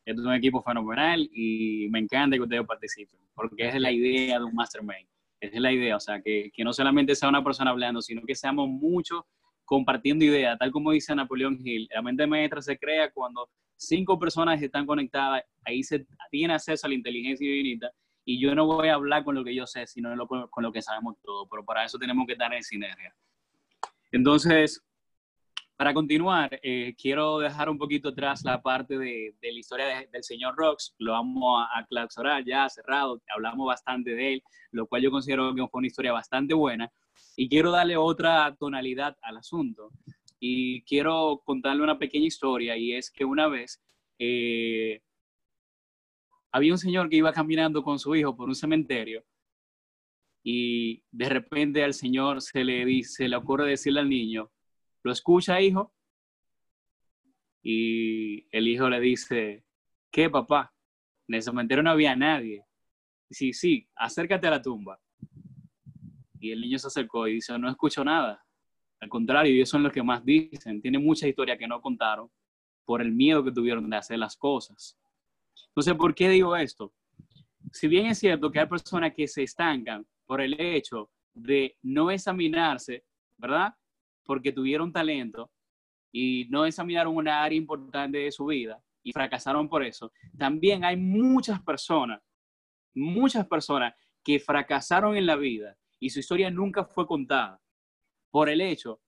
[0.06, 4.46] es un equipo fenomenal y me encanta que ustedes participen, porque es la idea de
[4.46, 5.08] un mastermind,
[5.54, 8.36] es la idea, o sea, que, que no solamente sea una persona hablando, sino que
[8.36, 9.24] seamos muchos
[9.66, 14.62] compartiendo ideas, tal como dice Napoleón Hill, la mente maestra se crea cuando cinco personas
[14.62, 17.92] están conectadas, ahí se tiene acceso a la inteligencia divinita
[18.24, 20.82] y yo no voy a hablar con lo que yo sé, sino con lo que
[20.82, 23.14] sabemos todo, pero para eso tenemos que estar en sinergia.
[24.12, 24.84] Entonces,
[25.78, 30.56] para continuar, eh, quiero dejar un poquito atrás la parte de, la historia del señor
[30.56, 35.12] Rox, lo vamos a, a clausurar ya cerrado, hablamos bastante de él, lo cual yo
[35.12, 36.92] considero que fue una historia bastante buena,
[37.36, 39.92] y quiero darle otra tonalidad al asunto.
[40.40, 43.82] Y quiero contarle una pequeña historia, y es que una vez
[44.20, 45.02] eh,
[46.52, 49.26] había un señor que iba caminando con su hijo por un cementerio
[50.48, 54.52] y de repente al señor se le dice, le ocurre decirle al niño,
[55.06, 55.94] ¿lo escucha, hijo?
[57.62, 59.64] Y el hijo le dice,
[60.12, 60.74] ¿qué, papá?
[61.28, 62.66] En el cementerio no había nadie.
[63.30, 65.00] Sí, sí, acércate a la tumba.
[66.40, 68.44] Y el niño se acercó y dice, no escucho nada.
[69.00, 70.82] Al contrario, ellos son los que más dicen.
[70.82, 72.32] Tiene mucha historia que no contaron
[72.84, 74.98] por el miedo que tuvieron de hacer las cosas.
[75.68, 76.92] Entonces, ¿por qué digo esto?
[77.72, 82.10] Si bien es cierto que hay personas que se estancan por el hecho de no
[82.10, 83.06] examinarse,
[83.38, 83.76] ¿verdad?
[84.26, 85.52] Porque tuvieron talento
[86.12, 90.12] y no examinaron una área importante de su vida y fracasaron por eso.
[90.38, 92.22] También hay muchas personas,
[92.94, 97.62] muchas personas que fracasaron en la vida y su historia nunca fue contada
[98.32, 99.00] por el hecho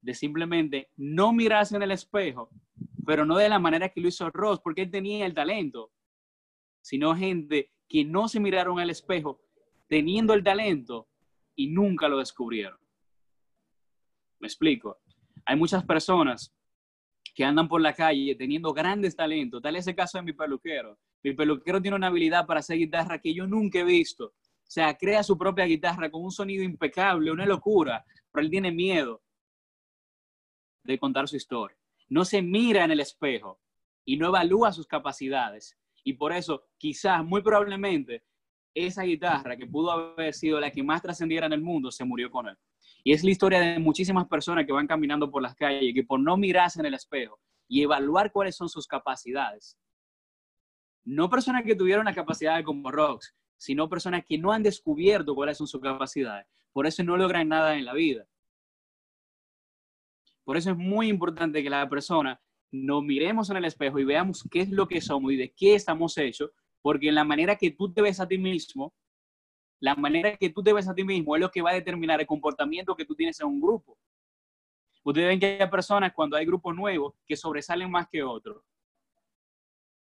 [0.00, 2.50] de simplemente no mirarse en el espejo,
[3.04, 5.92] pero no de la manera que lo hizo Ross, porque él tenía el talento
[6.86, 9.40] sino gente que no se miraron al espejo
[9.88, 11.08] teniendo el talento
[11.56, 12.78] y nunca lo descubrieron.
[14.46, 14.98] Explico.
[15.44, 16.54] Hay muchas personas
[17.34, 19.60] que andan por la calle teniendo grandes talentos.
[19.60, 20.98] Tal es el caso de mi peluquero.
[21.22, 24.26] Mi peluquero tiene una habilidad para hacer guitarra que yo nunca he visto.
[24.26, 28.72] O sea, crea su propia guitarra con un sonido impecable, una locura, pero él tiene
[28.72, 29.22] miedo
[30.82, 31.76] de contar su historia.
[32.08, 33.60] No se mira en el espejo
[34.04, 38.22] y no evalúa sus capacidades y por eso, quizás, muy probablemente,
[38.72, 42.30] esa guitarra que pudo haber sido la que más trascendiera en el mundo, se murió
[42.30, 42.56] con él.
[43.06, 46.18] Y es la historia de muchísimas personas que van caminando por las calles, que por
[46.18, 47.38] no mirarse en el espejo
[47.68, 49.78] y evaluar cuáles son sus capacidades,
[51.04, 55.56] no personas que tuvieron la capacidad como Rox, sino personas que no han descubierto cuáles
[55.56, 56.48] son sus capacidades.
[56.72, 58.26] Por eso no logran nada en la vida.
[60.42, 62.40] Por eso es muy importante que la persona
[62.72, 65.76] nos miremos en el espejo y veamos qué es lo que somos y de qué
[65.76, 66.50] estamos hechos,
[66.82, 68.92] porque la manera que tú te ves a ti mismo,
[69.80, 72.20] la manera que tú te ves a ti mismo es lo que va a determinar
[72.20, 73.98] el comportamiento que tú tienes en un grupo.
[75.04, 78.62] Ustedes ven que hay personas cuando hay grupos nuevos que sobresalen más que otros.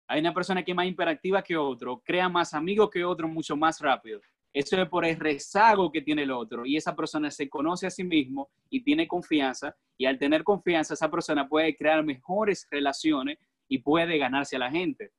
[0.08, 3.56] Hay una persona que es más interactiva que otro, crea más amigos que otro mucho
[3.56, 4.20] más rápido.
[4.52, 6.66] Eso es por el rezago que tiene el otro.
[6.66, 9.76] Y esa persona se conoce a sí mismo y tiene confianza.
[9.98, 14.72] Y al tener confianza, esa persona puede crear mejores relaciones y puede ganarse a la
[14.72, 15.12] gente.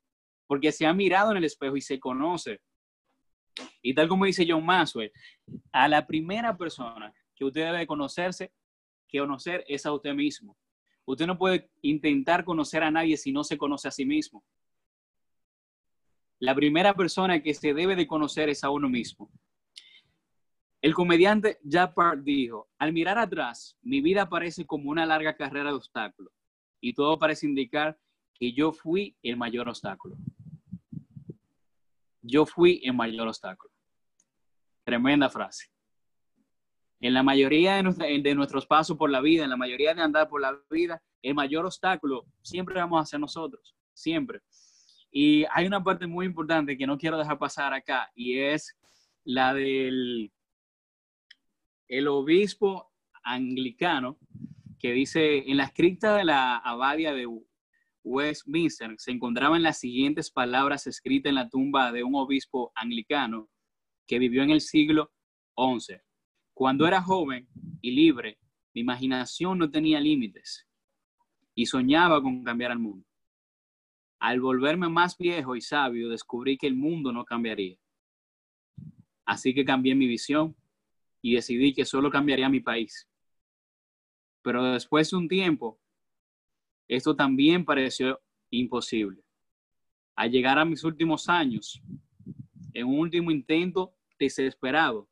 [0.49, 2.61] Porque se ha mirado en el espejo y se conoce.
[3.83, 5.13] Y tal como dice John Maxwell,
[5.73, 8.53] a la primera persona que usted debe conocerse,
[9.09, 10.57] que conocer es a usted mismo.
[11.05, 14.45] Usted no puede intentar conocer a nadie si no se conoce a sí mismo.
[16.39, 19.31] La primera persona que se debe de conocer es a uno mismo.
[20.83, 25.71] El comediante Jack Park dijo, al mirar atrás, mi vida parece como una larga carrera
[25.71, 26.33] de obstáculos
[26.81, 27.99] y todo parece indicar
[28.33, 30.17] que yo fui el mayor obstáculo.
[32.23, 33.73] Yo fui el mayor obstáculo.
[34.85, 35.71] Tremenda frase.
[37.01, 40.41] En la mayoría de, nuestros pasos por la vida, en la mayoría de andar por
[40.41, 44.41] la vida, el mayor obstáculo siempre vamos a ser nosotros, siempre.
[45.11, 48.77] Y hay una parte muy importante que no quiero dejar pasar acá y es
[49.25, 50.31] la del
[51.89, 52.93] el obispo
[53.25, 54.17] anglicano
[54.79, 57.27] que dice en la escrita de la abadía de
[58.03, 63.49] Westminster se encontraban las siguientes palabras escritas en la tumba de un obispo anglicano
[64.07, 65.13] que vivió en el siglo
[65.57, 65.97] XI.
[66.55, 67.49] Cuando era joven
[67.81, 68.39] y libre,
[68.75, 70.67] mi imaginación no tenía límites
[71.55, 73.07] y soñaba con cambiar al mundo.
[74.19, 77.79] Al volverme más viejo y sabio, descubrí que el mundo no cambiaría.
[79.25, 80.55] Así que cambié mi visión
[81.23, 83.09] y decidí que solo cambiaría mi país.
[84.43, 85.80] Pero después de un tiempo,
[86.91, 89.23] esto también pareció imposible.
[90.17, 91.81] Al llegar a mis últimos años,
[92.75, 95.09] en un último intento desesperado,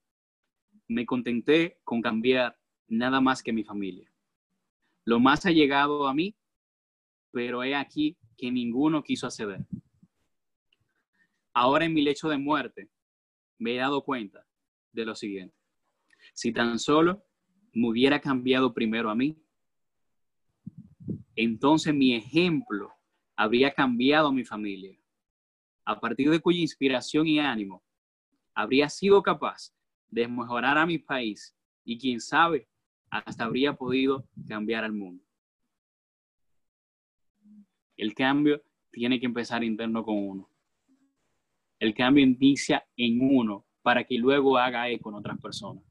[0.88, 4.10] me contenté con cambiar nada más que mi familia.
[5.04, 6.34] Lo más ha llegado a mí,
[7.30, 9.64] pero he aquí que ninguno quiso acceder.
[11.54, 12.90] Ahora en mi lecho de muerte
[13.56, 14.44] me he dado cuenta
[14.90, 15.54] de lo siguiente.
[16.34, 17.24] Si tan solo
[17.72, 19.40] me hubiera cambiado primero a mí,
[21.40, 22.92] entonces mi ejemplo
[23.36, 24.98] habría cambiado a mi familia,
[25.84, 27.80] a partir de cuya inspiración y ánimo
[28.52, 29.72] habría sido capaz
[30.08, 32.66] de mejorar a mi país y quién sabe,
[33.08, 35.22] hasta habría podido cambiar al mundo.
[37.96, 40.50] El cambio tiene que empezar interno con uno.
[41.78, 45.84] El cambio inicia en uno para que luego haga eco en otras personas.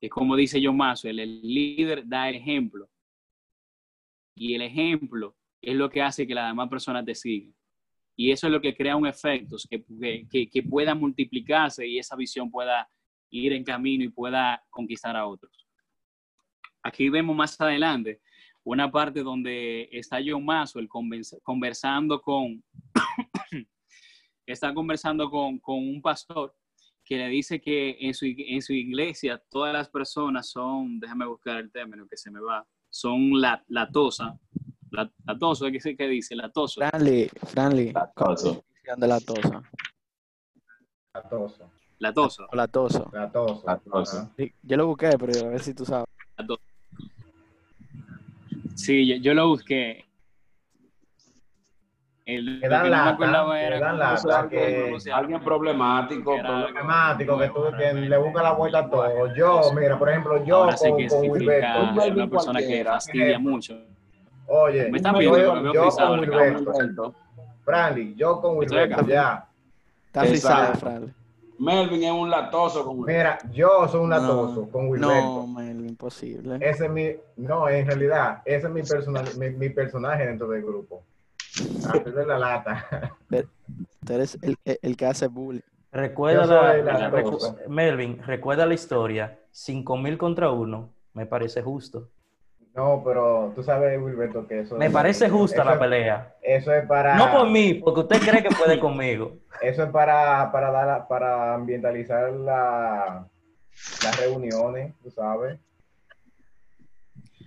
[0.00, 2.88] Es como dice John Maxwell, el líder da ejemplo
[4.34, 7.54] y el ejemplo es lo que hace que las demás personas te sigan.
[8.16, 9.84] Y eso es lo que crea un efecto que,
[10.30, 12.88] que, que pueda multiplicarse y esa visión pueda
[13.30, 15.66] ir en camino y pueda conquistar a otros.
[16.82, 18.20] Aquí vemos más adelante
[18.64, 20.88] una parte donde está John Maxwell
[21.42, 22.64] conversando con,
[24.46, 26.54] está conversando con, con, un pastor
[27.04, 31.58] que le dice que en su, en su iglesia todas las personas son, déjame buscar
[31.58, 34.38] el término que se me va, son la, latosa.
[34.92, 36.36] La, latoso, ¿qué, ¿qué dice?
[36.36, 36.80] Latoso.
[36.80, 37.92] Franly, Franly.
[37.92, 38.64] Latoso.
[38.96, 39.62] Latoso.
[41.12, 41.70] Latoso.
[41.98, 42.48] Latoso.
[42.52, 43.10] Latoso.
[43.66, 44.18] Latoso.
[44.18, 44.30] Ajá.
[44.36, 46.06] Sí, yo lo busqué, pero a ver si tú sabes.
[48.76, 50.04] Sí, yo, yo lo busqué.
[52.26, 54.96] El, Que dan no lata, que era dan lata, que-.
[55.12, 56.36] Alguien problemático.
[56.38, 59.34] Problemático, que tú que le busca la vuelta a todo.
[59.34, 61.82] Yo, mira, por ejemplo, yo Ahora con, que con Wilberto.
[62.14, 63.78] una persona que fastidia mucho.
[64.46, 67.14] Oye, Me están yo, viendo, yo, me veo con Wilberto.
[67.62, 69.46] Franly, yo con Wilberto, ya.
[70.06, 70.74] Está frisado.
[70.76, 71.12] Franly.
[71.58, 75.46] Melvin es un latoso con Mira, yo soy un No, latoso con No, Wilberto.
[75.46, 76.56] man, imposible.
[76.60, 80.62] Ese es mi, no, en realidad, ese es mi, personal, mi, mi personaje dentro del
[80.62, 81.02] grupo.
[81.88, 82.86] Hacerle la lata.
[84.04, 85.62] Tú eres el, el- que hace bullying.
[85.92, 87.68] Recuerda, la- la recu-.
[87.68, 89.38] Melvin, recuerda la historia.
[89.50, 90.90] 5000 contra uno.
[91.14, 92.08] Me parece justo.
[92.74, 96.34] No, pero tú sabes, Wilberto, que eso Me parece justa eso la es- pelea.
[96.42, 97.14] Eso es para.
[97.14, 99.36] No por mí, porque usted cree que puede conmigo.
[99.62, 103.24] Eso es para, para, dar, para ambientalizar la,
[104.02, 105.58] las reuniones, tú sabes.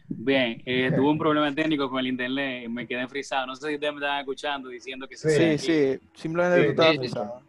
[0.10, 3.46] Bien, eh, tuve un problema técnico con el internet, me quedé frisado.
[3.46, 6.65] No sé si ustedes me estaban escuchando diciendo que se Sí, Sí, sí, simplemente Sí,
[6.65, 7.41] tú estabas frisado.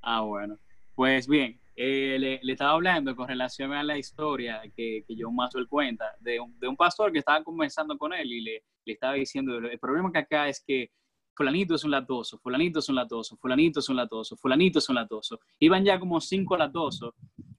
[0.00, 0.58] Ah, bueno.
[0.94, 5.34] Pues bien, eh, le, le estaba hablando con relación a la historia que, que John
[5.34, 8.92] Maxwell cuenta de un, de un pastor que estaba conversando con él y le, le
[8.92, 10.92] estaba diciendo, el problema que acá es que
[11.34, 14.94] fulanito es un latoso, fulanito es un latoso, fulanito es un latoso, fulanito es un
[14.94, 15.40] latoso.
[15.58, 17.14] Iban ya como cinco latosos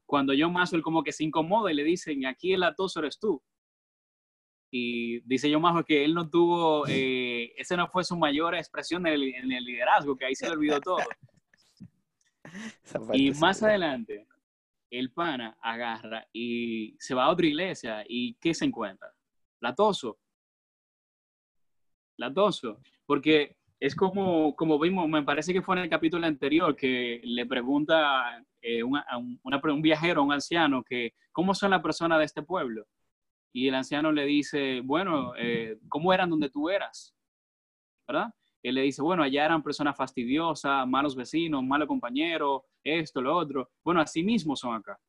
[0.06, 3.42] cuando John Maxwell como que se incomoda y le dicen, aquí el latoso eres tú.
[4.78, 9.08] Y dice John Maxwell que él no tuvo, eh, esa no fue su mayor expresión
[9.08, 10.98] en el, en el liderazgo, que ahí se le olvidó todo.
[13.14, 14.28] Y más adelante,
[14.90, 19.10] el pana agarra y se va a otra iglesia y ¿qué se encuentra?
[19.62, 20.18] Latoso.
[22.18, 22.80] Latoso.
[23.06, 27.46] Porque es como, como vimos, me parece que fue en el capítulo anterior que le
[27.46, 32.20] pregunta eh, una- a un, una- un viajero, un anciano, que ¿cómo son las personas
[32.20, 32.86] de este pueblo?
[33.56, 37.16] Y el anciano le dice, bueno, eh, ¿cómo eran donde tú eras?
[38.06, 38.34] ¿Verdad?
[38.62, 43.72] Él le dice, bueno, allá eran personas fastidiosas, malos vecinos, malos compañeros, esto, lo otro.
[43.82, 45.00] Bueno, así mismo son acá.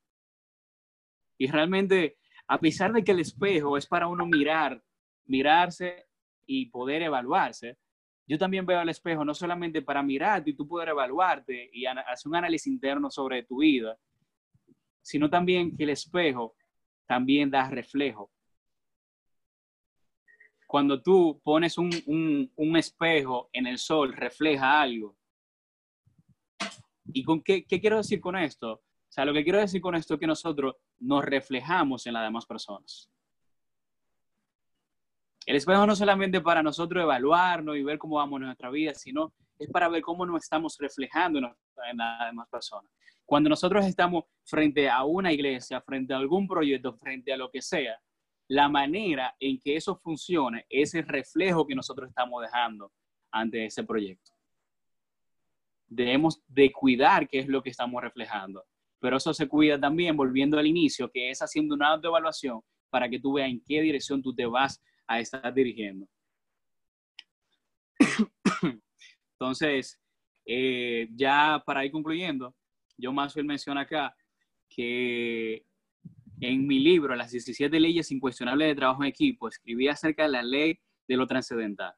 [1.36, 4.80] Y realmente, a pesar de que el espejo es para uno mirar,
[5.24, 6.06] mirarse
[6.46, 7.76] y poder evaluarse,
[8.28, 12.28] yo también veo el espejo no solamente para mirarte y tú poder evaluarte y hacer
[12.30, 13.98] un análisis interno sobre tu vida,
[15.02, 16.54] sino también que el espejo
[17.06, 18.30] también da reflejo.
[20.66, 25.16] Cuando tú pones un, un- un espejo en el sol, refleja algo.
[27.12, 28.72] ¿Y con qué, qué quiero decir con esto?
[28.72, 28.82] O
[29.16, 32.44] sea, lo que quiero decir con esto es que nosotros nos reflejamos en las demás
[32.46, 33.08] personas.
[35.46, 39.32] El espejo no solamente para nosotros evaluarnos y ver cómo vamos en nuestra vida, sino
[39.58, 42.90] es para ver cómo nos estamos reflejando en las demás personas.
[43.24, 47.62] Cuando nosotros estamos frente a una iglesia, frente a algún proyecto, frente a lo que
[47.62, 47.96] sea,
[48.48, 52.92] la manera en que eso funcione es el reflejo que nosotros estamos dejando
[53.30, 54.32] ante ese proyecto.
[55.88, 58.64] Debemos de cuidar qué es lo que estamos reflejando,
[58.98, 63.20] pero eso se cuida también volviendo al inicio, que es haciendo una autoevaluación para que
[63.20, 66.08] tú veas en qué dirección tú te vas a estar dirigiendo.
[69.32, 70.00] Entonces,
[70.44, 72.54] eh, ya para ir concluyendo,
[72.96, 74.16] yo más bien menciona acá
[74.68, 75.65] que
[76.40, 80.42] en mi libro, Las 17 leyes incuestionables de trabajo en equipo, escribí acerca de la
[80.42, 80.78] ley
[81.08, 81.94] de lo trascendental.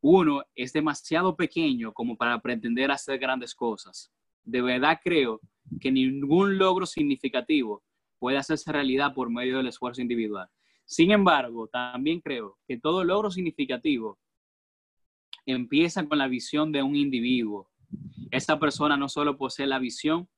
[0.00, 4.12] Uno es demasiado pequeño como para pretender hacer grandes cosas.
[4.42, 5.40] De verdad creo
[5.80, 7.82] que ningún logro significativo
[8.18, 10.48] puede hacerse realidad por medio del esfuerzo individual.
[10.84, 14.18] Sin embargo, también creo que todo logro significativo
[15.46, 17.70] empieza con la visión de un individuo.
[18.30, 20.28] Esa persona no solo posee la visión,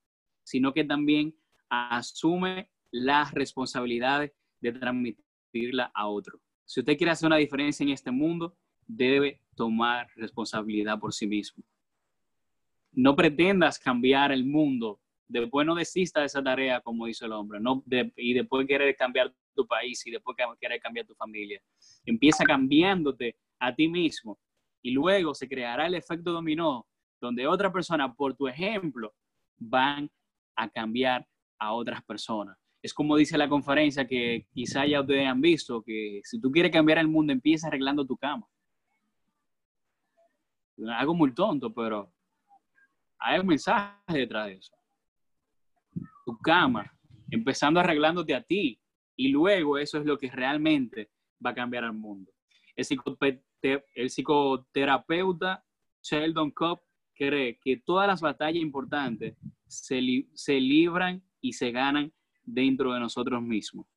[0.43, 1.35] sino que también
[1.69, 4.31] asume las responsabilidades
[4.61, 6.39] de transmitirla a otro.
[6.63, 8.55] Si usted quiere hacer una diferencia en este mundo,
[8.87, 11.63] debe tomar responsabilidad por sí mismo.
[12.93, 17.59] No pretendas cambiar el mundo, después no desista de esa tarea como hizo el hombre,
[18.15, 21.61] y después querer cambiar tu país y después querer cambiar tu familia.
[22.05, 24.39] Empieza cambiándote a ti mismo
[24.81, 26.87] y luego se creará el efecto dominó,
[27.19, 29.13] donde otra persona, por tu ejemplo,
[29.57, 30.09] van
[30.55, 31.27] a cambiar
[31.59, 32.57] a otras personas.
[32.85, 36.71] Es como dice la conferencia que quizá ya ustedes han visto, que si tú quieres
[36.71, 38.47] cambiar el mundo, empieza arreglando tu cama.
[40.95, 42.13] Algo muy tonto, pero
[43.17, 44.71] hay un mensaje detrás de eso.
[46.27, 46.95] Tu cama,
[47.31, 48.79] empezando arreglándote a ti,
[49.15, 51.09] y luego eso es lo que realmente
[51.43, 52.31] va a cambiar al mundo.
[52.75, 53.41] El,
[53.95, 55.65] el psicoterapeuta
[56.03, 56.81] Sheldon Cobb
[57.15, 62.13] cree que todas las batallas importantes se, se libran y se ganan
[62.45, 63.87] dentro de nosotros mismos.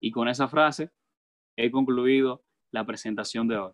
[0.00, 0.90] Y con esa frase
[1.56, 3.72] he concluido la presentación de hoy.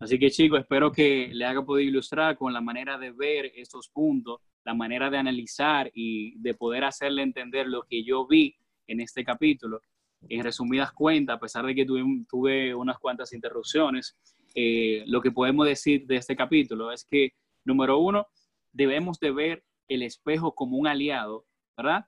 [0.00, 3.88] Así que chicos, espero que le haga podido ilustrar con la manera de ver estos
[3.88, 8.56] puntos, la manera de analizar y de poder hacerle entender lo que yo vi
[8.86, 9.80] en este capítulo.
[10.28, 14.16] En resumidas cuentas, a pesar de que tuve, tuve unas cuantas interrupciones,
[14.54, 18.26] eh, lo que podemos decir de este capítulo es que, número uno,
[18.72, 21.44] debemos de ver el espejo como un aliado,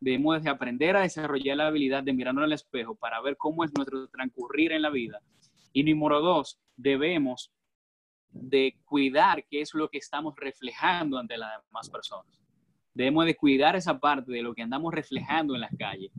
[0.01, 3.73] Debemos de aprender a desarrollar la habilidad de mirarnos al espejo para ver cómo es
[3.75, 5.21] nuestro transcurrir en la vida.
[5.73, 7.53] Y número dos, debemos
[8.31, 12.41] de cuidar qué es lo que estamos reflejando ante las demás personas.
[12.95, 16.11] Debemos de cuidar esa parte de lo que andamos reflejando en las calles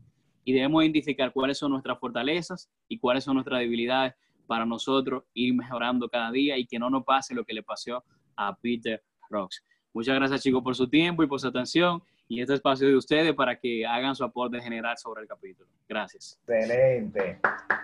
[0.44, 4.14] y debemos identificar cuáles son nuestras fortalezas y cuáles son nuestras debilidades
[4.46, 8.04] para nosotros ir mejorando cada día y que no nos pase lo que le pasó
[8.36, 9.64] a Peter Rocks.
[9.94, 13.34] Muchas gracias chicos por su tiempo y por su atención y este espacio de ustedes
[13.34, 15.68] para que hagan su aporte general sobre el capítulo.
[15.88, 16.40] Gracias.
[16.48, 17.40] Excelente.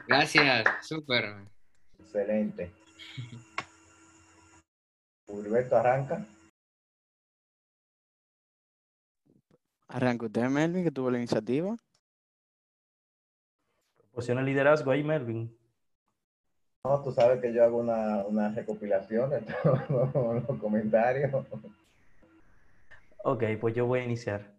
[0.08, 1.36] Gracias, súper.
[2.00, 2.72] Excelente.
[5.28, 6.26] Gilberto, arranca.
[9.88, 11.76] Arranca usted, Melvin, que tuvo la iniciativa.
[13.98, 15.58] Proporciona el liderazgo ahí, Melvin.
[16.84, 21.32] No, tú sabes que yo hago una, una recopilación de todos los comentarios.
[23.28, 24.54] Ok, pues yo voy a iniciar.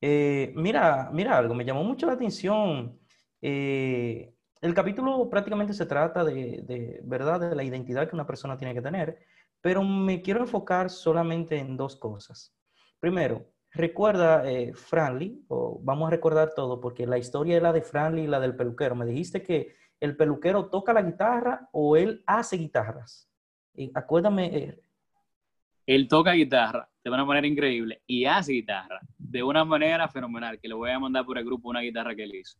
[0.00, 2.98] Eh, mira, mira algo, me llamó mucho la atención.
[3.40, 8.56] Eh, el capítulo prácticamente se trata de, de, ¿verdad?, de la identidad que una persona
[8.56, 9.20] tiene que tener,
[9.60, 12.52] pero me quiero enfocar solamente en dos cosas.
[12.98, 17.82] Primero, recuerda eh, Franly, o vamos a recordar todo, porque la historia es la de
[17.82, 18.96] Franly y la del peluquero.
[18.96, 23.30] Me dijiste que el peluquero toca la guitarra o él hace guitarras.
[23.94, 24.46] Acuérdame.
[24.46, 24.82] Eh,
[25.86, 30.68] él toca guitarra de una manera increíble y hace guitarra de una manera fenomenal, que
[30.68, 32.58] le voy a mandar por el grupo una guitarra que él hizo.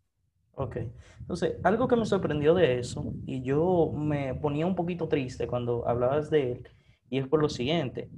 [0.54, 0.76] Ok,
[1.20, 5.86] entonces algo que me sorprendió de eso, y yo me ponía un poquito triste cuando
[5.88, 6.68] hablabas de él,
[7.08, 8.10] y es por lo siguiente,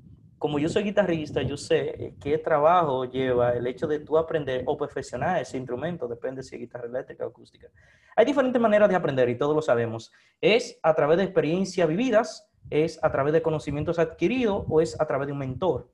[0.42, 4.76] como yo soy guitarrista, yo sé qué trabajo lleva el hecho de tú aprender o
[4.76, 7.68] perfeccionar ese instrumento, depende si es guitarra eléctrica o acústica.
[8.16, 10.10] Hay diferentes maneras de aprender y todos lo sabemos.
[10.40, 15.06] Es a través de experiencias vividas, es a través de conocimientos adquiridos o es a
[15.06, 15.88] través de un mentor.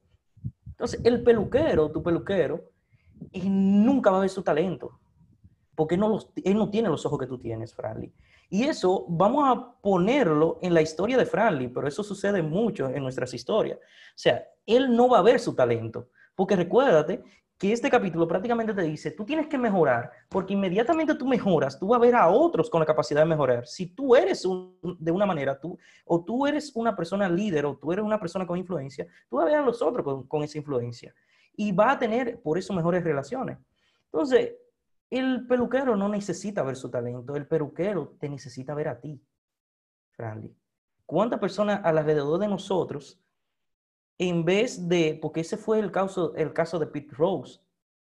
[0.78, 2.70] Entonces, el peluquero, tu peluquero,
[3.42, 5.00] nunca va a ver su talento,
[5.74, 8.12] porque no los, él no tiene los ojos que tú tienes, Franly.
[8.48, 13.02] Y eso vamos a ponerlo en la historia de Franly, pero eso sucede mucho en
[13.02, 13.78] nuestras historias.
[13.78, 17.24] O sea, él no va a ver su talento, porque recuérdate
[17.58, 21.88] que este capítulo prácticamente te dice, tú tienes que mejorar, porque inmediatamente tú mejoras, tú
[21.88, 23.66] vas a ver a otros con la capacidad de mejorar.
[23.66, 27.92] Si tú eres de una manera, tú, o tú eres una persona líder, o tú
[27.92, 31.12] eres una persona con influencia, tú vas a ver a los otros con, esa influencia.
[31.56, 33.58] Y va a tener, por eso, mejores relaciones.
[34.04, 34.54] Entonces,
[35.10, 39.20] el peluquero no necesita ver su talento, el peluquero te necesita ver a ti,
[40.12, 40.54] Franly.
[41.04, 43.20] ¿Cuántas personas alrededor de nosotros,
[44.18, 47.60] en vez de, porque ese fue el caso, el caso de Pete Rose,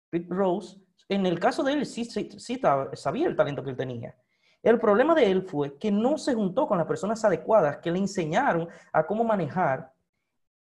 [0.09, 0.77] Pete Rose,
[1.09, 2.61] en el caso de él sí, sí,
[2.93, 4.15] sabía el talento que él tenía.
[4.61, 7.99] El problema de él fue que no se juntó con las personas adecuadas que le
[7.99, 9.91] enseñaron a cómo manejar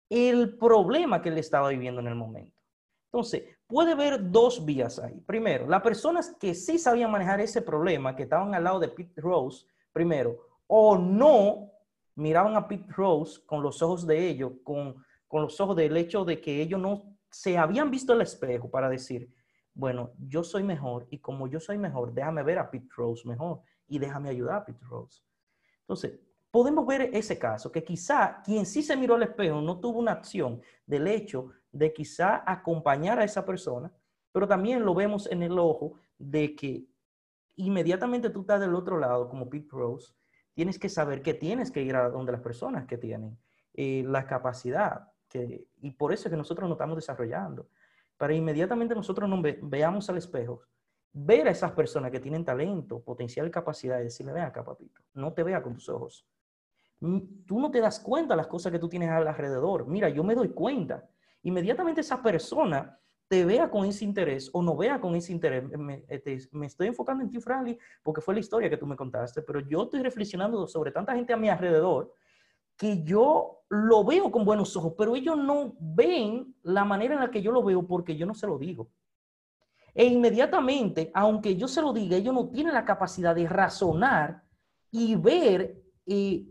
[0.10, 2.60] el problema que él estaba viviendo en el momento.
[3.06, 5.22] Entonces, puede haber dos vías ahí.
[5.26, 9.22] Primero, las personas que sí sabían manejar ese problema, que estaban al lado de Pete
[9.22, 10.38] Rose, primero,
[10.68, 11.70] o no
[12.16, 14.96] miraban a Pete Rose con los ojos de ellos, con,
[15.32, 18.90] con los ojos del hecho de que ellos no se habían visto el espejo para
[18.90, 19.34] decir,
[19.74, 23.62] bueno, yo soy mejor y como yo soy mejor, déjame ver a Pete Rose mejor
[23.88, 25.24] y déjame ayudar a Pete Rose.
[25.84, 26.20] Entonces,
[26.52, 30.12] podemos ver ese caso, que quizá quien sí se miró al espejo no tuvo una
[30.12, 33.90] acción del hecho de quizá acompañar a esa persona,
[34.34, 36.90] pero también lo vemos en el ojo de que
[37.56, 40.14] inmediatamente tú estás del otro lado, como Pete Rose,
[40.54, 43.40] tienes que saber que tienes que ir a donde las personas que tienen
[43.74, 47.68] eh, la capacidad, y por eso es que nosotros nos estamos desarrollando,
[48.18, 50.62] para inmediatamente nosotros nos veamos al espejo,
[51.14, 55.02] ver a esas personas que tienen talento, potencial y capacidad, y decirle, ven acá, papito,
[55.14, 56.26] no te vea con tus ojos.
[57.00, 59.88] Mm, tú no te das cuenta de las cosas que tú tienes alrededor.
[59.88, 61.10] Mira, yo me doy cuenta.
[61.44, 65.64] Inmediatamente esa persona te vea con ese interés o no vea con ese interés.
[65.78, 66.22] Me, eh,
[66.62, 69.84] estoy enfocando en ti, Franly, porque fue la historia que tú me contaste, pero yo
[69.84, 72.14] estoy reflexionando sobre tanta gente a mi alrededor
[72.78, 77.32] que yo lo veo con buenos ojos, pero ellos no ven la manera en la
[77.32, 78.90] que yo lo veo porque yo no se lo digo.
[79.94, 84.44] E inmediatamente, aunque yo se lo diga, ellos no tienen la capacidad de razonar
[84.92, 86.46] y ver eh,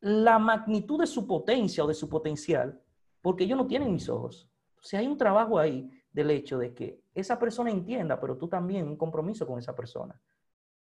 [0.00, 2.78] la magnitud de su potencia o de su potencial,
[3.22, 4.50] porque ellos no tienen mis ojos.
[4.82, 8.86] Sea, hay un trabajo ahí del hecho de que esa persona entienda, pero tú también
[8.86, 10.20] un compromiso con esa persona.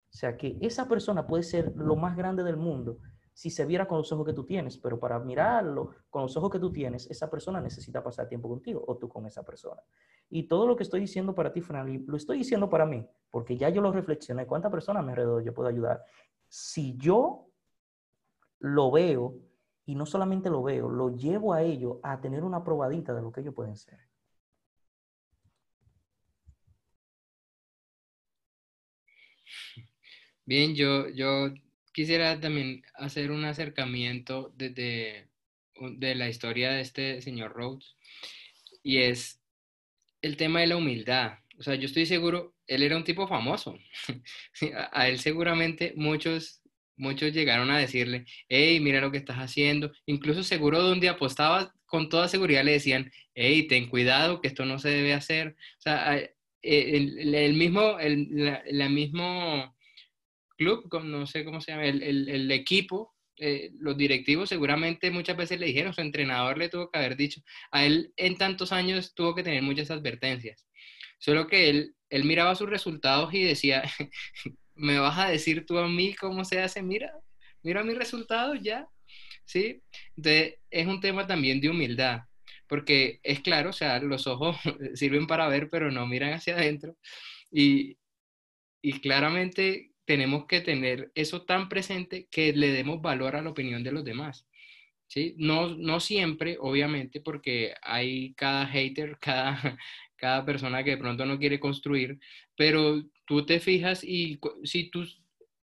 [0.09, 2.97] O sea, que esa persona puede ser lo más grande del mundo
[3.35, 6.51] si se viera con los ojos que tú tienes, pero para mirarlo con los ojos
[6.51, 9.83] que tú tienes, esa persona necesita pasar tiempo contigo o tú con esa persona.
[10.31, 13.57] Y todo lo que estoy diciendo para ti, Fran, lo estoy diciendo para mí, porque
[13.57, 14.47] ya yo lo reflexioné.
[14.47, 16.05] ¿Cuántas personas mi alrededor yo puedo ayudar?
[16.49, 17.49] Si yo
[18.61, 19.35] lo veo
[19.85, 23.33] y no solamente lo veo, lo llevo a ellos a tener una probadita de lo
[23.33, 23.99] que ellos pueden ser.
[30.47, 31.49] Bien, yo, yo
[31.95, 35.29] quisiera también hacer un acercamiento desde
[35.81, 37.97] de la historia de este señor Rhodes
[38.83, 39.41] y es
[40.23, 41.39] el tema de la humildad.
[41.59, 43.79] O sea, yo estoy seguro, él era un tipo famoso.
[44.93, 46.61] a él seguramente muchos
[46.97, 49.93] muchos llegaron a decirle, hey, mira lo que estás haciendo.
[50.07, 54.79] Incluso seguro donde apostaba, con toda seguridad le decían, hey, ten cuidado, que esto no
[54.79, 55.57] se debe hacer.
[55.79, 56.31] O sea, eh,
[56.63, 58.29] el, mismo, el,
[58.71, 59.74] la, mismo
[60.57, 65.67] club, no sé cómo se llama, el, equipo, eh, los directivos seguramente muchas veces le
[65.67, 67.41] dijeron, su entrenador le tuvo que haber dicho,
[67.73, 70.67] a él en tantos años tuvo que tener muchas advertencias.
[71.19, 73.83] Solo que él, él miraba sus resultados y decía,
[74.75, 77.13] me vas a decir tú a mí cómo se hace, mira,
[77.63, 78.87] mira mis resultados ya,
[79.45, 79.83] ¿sí?
[80.17, 82.21] Entonces, es un tema también de humildad,
[82.69, 84.57] porque es claro, o sea, los ojos
[84.95, 86.97] sirven para ver, pero no miran hacia adentro,
[87.51, 87.97] y,
[88.83, 93.83] y claramente tenemos que tener eso tan presente que le demos valor a la opinión
[93.83, 94.47] de los demás.
[95.07, 95.35] ¿Sí?
[95.39, 99.79] No, no siempre, obviamente, porque hay cada hater, cada,
[100.17, 102.19] cada persona que de pronto no quiere construir,
[102.57, 105.07] pero tú te fijas y si tú,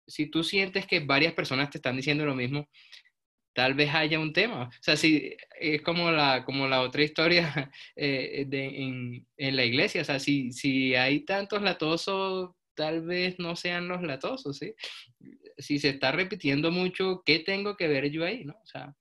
[0.06, 2.68] si tú sientes que varias personas te están diciendo lo mismo,
[3.52, 4.64] tal vez haya un tema.
[4.64, 9.64] O sea, si es como la, como la otra historia eh, de, en, en, la
[9.64, 14.60] iglesia, o sea, si, si hay tantos latosos, tal vez no sean los latosos.
[15.58, 18.54] Si se está repitiendo mucho, ¿qué tengo que ver yo ahí, no?
[18.54, 18.96] O sea,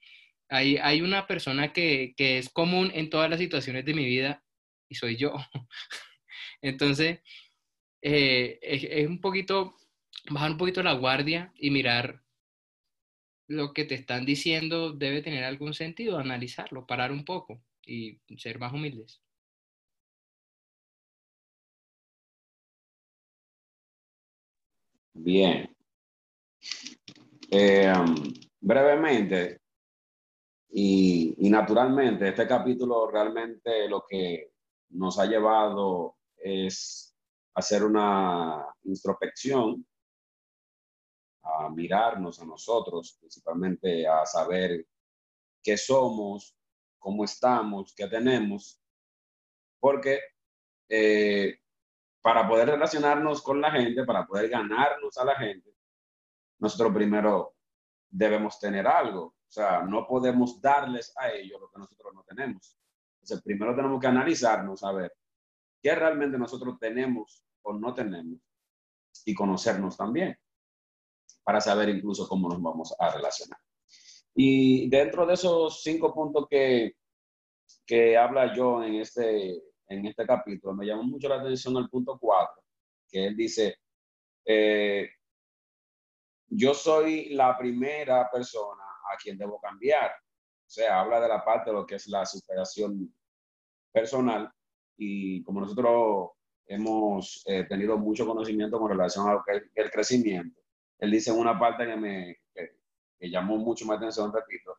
[0.49, 4.43] hay, hay una persona que, que es común en todas las situaciones de mi vida
[4.89, 5.34] y soy yo.
[6.61, 7.19] Entonces,
[8.01, 9.76] eh, es, un poquito,
[10.30, 12.22] bajar un poquito la guardia y mirar
[13.47, 18.59] lo que te están diciendo debe tener algún sentido, analizarlo, parar un poco y ser
[18.59, 19.22] más humildes.
[25.14, 25.76] Bien.
[27.49, 29.62] Eh, um, brevemente
[30.70, 34.53] y, naturalmente, este capítulo realmente lo que
[34.91, 37.14] nos ha llevado es
[37.55, 39.86] hacer una introspección,
[41.43, 44.86] a mirarnos a nosotros, principalmente a saber
[45.62, 46.55] qué somos,
[46.97, 48.80] cómo estamos, qué tenemos,
[49.80, 50.20] porque
[50.88, 51.61] eh,
[52.22, 55.76] para poder relacionarnos con la gente, para poder ganarnos a la gente,
[56.59, 57.55] nosotros primero
[58.09, 59.24] debemos tener algo.
[59.24, 62.78] O sea, no podemos darles a ellos lo que nosotros no tenemos.
[63.15, 65.13] Entonces, primero tenemos que analizarnos, a ver
[65.82, 68.39] qué realmente nosotros tenemos o no tenemos
[69.26, 70.38] y conocernos también
[71.43, 73.59] para saber incluso cómo nos vamos a relacionar.
[74.36, 76.95] Y dentro de esos cinco puntos que,
[77.86, 79.61] que habla yo en este,
[79.91, 80.73] en este capítulo.
[80.73, 82.63] Me llamó mucho la atención el punto 4,
[83.09, 83.77] que él dice,
[84.45, 85.09] eh,
[86.47, 90.11] yo soy la primera persona a quien debo cambiar.
[90.11, 93.13] O sea, habla de la parte de lo que es la superación
[93.91, 94.49] personal
[94.97, 96.31] y como nosotros
[96.65, 99.39] hemos eh, tenido mucho conocimiento con relación al
[99.75, 100.61] el crecimiento,
[100.99, 102.37] él dice en una parte que me
[103.19, 104.75] que llamó mucho más atención, repito,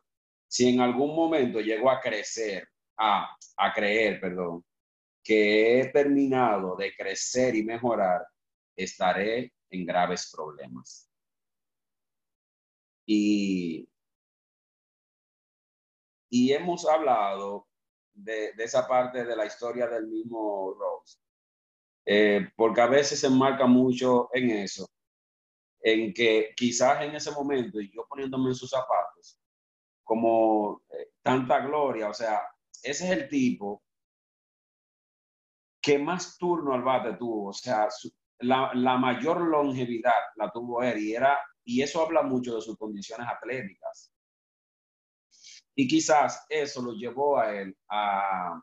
[0.47, 4.65] si en algún momento llego a crecer, a, a creer, perdón,
[5.23, 8.27] que he terminado de crecer y mejorar,
[8.75, 11.09] estaré en graves problemas.
[13.05, 13.87] Y,
[16.29, 17.67] y hemos hablado
[18.13, 21.17] de, esa parte de la historia del mismo Rose,
[22.05, 24.89] eh, porque a veces se enmarca mucho en eso,
[25.81, 29.39] en que quizás en ese momento, y yo poniéndome en sus zapatos,
[30.03, 32.41] como eh, tanta gloria, o sea,
[32.81, 33.82] ese es el tipo
[35.83, 37.87] que más turno al bate tuvo, o sea,
[38.39, 42.77] la, la, mayor longevidad la tuvo él y, era, y eso habla mucho de sus
[42.77, 44.11] condiciones atléticas.
[45.75, 48.61] Y quizás eso lo llevó a él a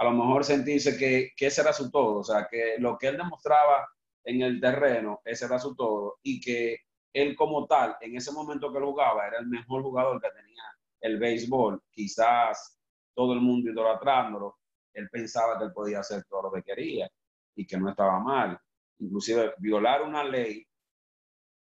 [0.00, 3.08] a lo mejor sentirse que, que ese era su todo, o sea, que lo que
[3.08, 3.86] él demostraba
[4.24, 6.78] en el terreno, ese era su todo, y que
[7.12, 10.62] él como tal, en ese momento que jugaba, era el mejor jugador que tenía
[11.02, 12.80] el béisbol, quizás
[13.14, 14.59] todo el mundo idolatrándolo,
[14.94, 17.10] él pensaba que él podía hacer todo lo que quería
[17.54, 18.60] y que no estaba mal.
[18.98, 20.66] Inclusive violar una ley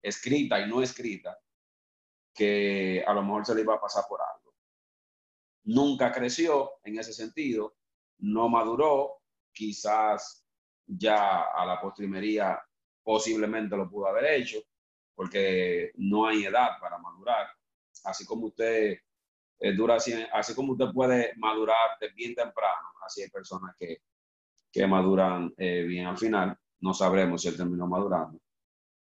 [0.01, 1.37] escrita y no escrita,
[2.33, 4.55] que a lo mejor se le iba a pasar por algo.
[5.63, 7.75] Nunca creció en ese sentido,
[8.19, 9.21] no maduró,
[9.53, 10.45] quizás
[10.87, 12.59] ya a la postrimería
[13.03, 14.59] posiblemente lo pudo haber hecho,
[15.15, 17.47] porque no hay edad para madurar.
[18.03, 18.97] Así como usted
[19.59, 23.97] eh, dura, así, así, como usted puede madurar de bien temprano, así hay personas que,
[24.71, 26.57] que maduran eh, bien al final.
[26.79, 28.39] No sabremos si él terminó madurando.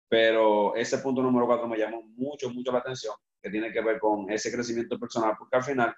[0.08, 4.00] Pero ese punto número cuatro me llamó mucho, mucho la atención, que tiene que ver
[4.00, 5.94] con ese crecimiento personal, porque al final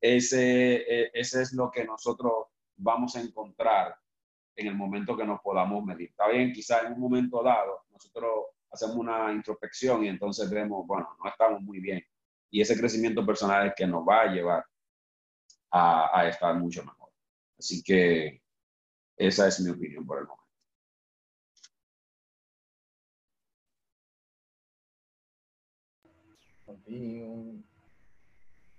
[0.00, 3.94] ese, eh, ese es lo que nosotros vamos a encontrar
[4.56, 6.08] en el momento que nos podamos medir.
[6.08, 11.06] Está bien, quizás en un momento dado nosotros hacemos una introspección y entonces vemos, bueno,
[11.22, 12.02] no estamos muy bien.
[12.50, 14.64] Y ese crecimiento personal es que nos va a llevar
[15.72, 16.95] a, a estar mucho mejor.
[17.58, 18.42] Así que
[19.16, 20.46] esa es mi opinión por el momento.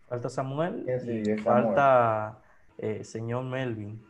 [0.08, 0.86] Falta Samuel.
[1.04, 2.42] Sí, y falta
[2.78, 4.02] eh, señor Melvin.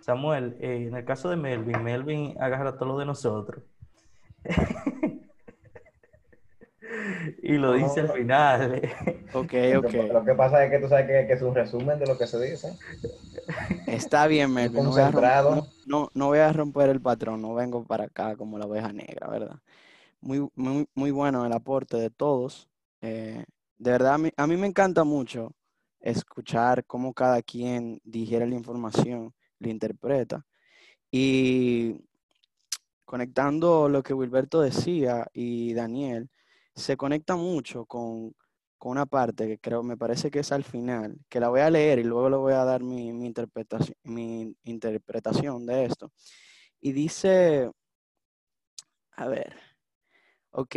[0.00, 3.62] Samuel, eh, en el caso de Melvin, Melvin agarra todo lo de nosotros.
[7.42, 8.82] y lo dice al final.
[9.32, 9.92] ok, ok.
[10.12, 12.26] Lo que pasa es que tú sabes que, que, es un resumen de lo que
[12.26, 12.76] se dice.
[13.86, 14.84] Está bien, Melvin.
[14.84, 18.58] No voy, romper, no, no voy, a romper el patrón, no vengo para acá como
[18.58, 19.56] la oveja negra, ¿verdad?
[20.20, 22.68] Muy, muy, muy bueno el aporte de todos.
[23.00, 23.44] Eh,
[23.78, 25.52] de verdad, a mí, a mí me encanta mucho
[26.00, 30.44] escuchar cómo cada quien digiere la información, la interpreta.
[31.10, 31.96] Y
[33.04, 36.30] conectando lo que Wilberto decía y Daniel,
[36.74, 38.34] se conecta mucho con,
[38.78, 41.70] con, una parte que creo, me parece que es al final, que la voy a
[41.70, 46.12] leer y luego le voy a dar mi, mi, interpretación, mi interpretación de esto.
[46.80, 47.70] Y dice,
[49.12, 49.56] a ver,
[50.50, 50.76] ok,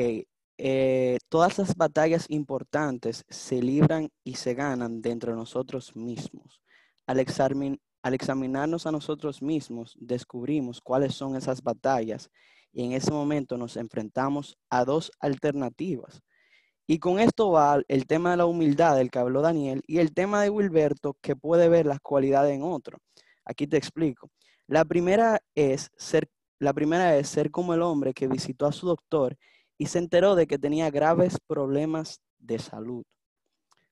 [0.58, 6.62] eh, todas las batallas importantes se libran y se ganan dentro de nosotros mismos.
[7.06, 12.30] Al, examin al examinarnos a nosotros mismos, descubrimos cuáles son esas batallas
[12.76, 16.21] y en ese momento nos enfrentamos a dos alternativas.
[16.86, 20.13] Y con esto va el tema de la humildad del que habló Daniel y el
[20.13, 22.99] tema de Wilberto que puede ver las cualidades en otro.
[23.45, 24.30] Aquí te explico.
[24.67, 28.88] La primera es ser, la primera es ser como el hombre que visitó a su
[28.88, 29.38] doctor
[29.78, 33.05] y se enteró de que tenía graves problemas de salud.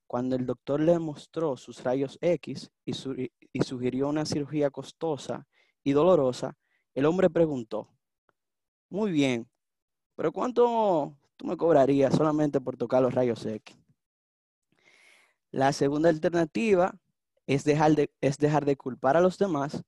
[0.07, 5.47] Cuando el doctor le mostró sus rayos X y, su, y sugirió una cirugía costosa
[5.85, 6.57] y dolorosa,
[6.93, 7.92] el hombre preguntó,
[8.93, 9.49] muy bien,
[10.15, 13.75] pero ¿cuánto tú me cobrarías solamente por tocar los rayos X?
[15.49, 16.95] La segunda alternativa
[17.47, 19.81] es dejar de, es dejar de culpar a los demás,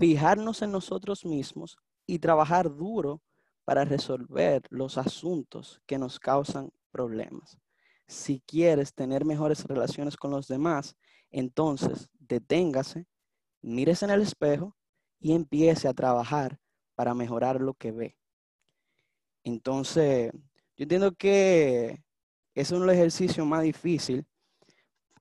[0.00, 1.76] fijarnos en nosotros mismos
[2.08, 3.22] y trabajar duro
[3.64, 7.56] para resolver los asuntos que nos causan problemas.
[8.08, 10.96] Si quieres tener mejores relaciones con los demás,
[11.30, 13.06] entonces deténgase,
[13.62, 14.76] mírese en el espejo
[15.20, 16.58] y empiece a trabajar
[16.96, 18.18] para mejorar lo que ve.
[19.44, 20.32] Entonces,
[20.76, 22.02] yo entiendo que
[22.54, 24.26] es un ejercicio más difícil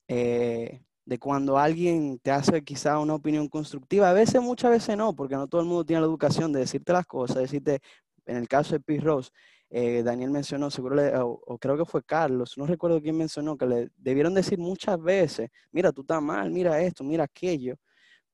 [0.08, 4.10] eh, de cuando alguien te hace quizá una opinión constructiva.
[4.10, 6.94] A veces, muchas veces no, porque no todo el mundo tiene la educación de decirte
[6.94, 7.80] las cosas, decirte,
[8.26, 9.32] en el caso de Pete Rose,
[9.70, 13.58] eh, Daniel mencionó, seguro, le- o, o creo que fue Carlos, no recuerdo quién mencionó,
[13.58, 17.76] que le debieron decir muchas veces, mira, tú estás mal, mira esto, mira aquello,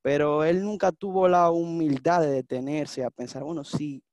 [0.02, 4.04] pero él nunca tuvo la humildad de detenerse a pensar, bueno, si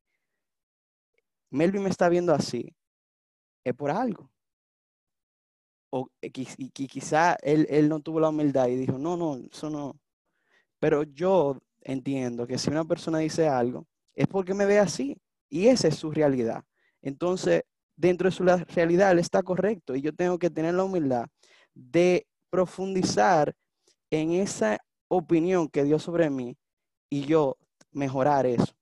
[1.57, 2.75] Melvin me está viendo así,
[3.65, 4.31] es por algo.
[5.91, 9.37] O eh, y, qui- quizá él, él no tuvo la humildad y dijo, no, no,
[9.51, 9.99] eso no.
[10.81, 15.17] Pero yo entiendo que si una persona dice algo, es porque me ve así.
[15.51, 16.65] Y esa es su realidad.
[17.03, 17.63] Entonces,
[17.97, 19.95] dentro de su realidad, él está correcto.
[19.97, 21.27] Y yo tengo que tener la humildad
[21.75, 23.55] de profundizar
[24.11, 24.79] en esa
[25.09, 26.57] opinión que dio sobre mí
[27.11, 27.57] y yo
[27.93, 28.75] mejorar eso.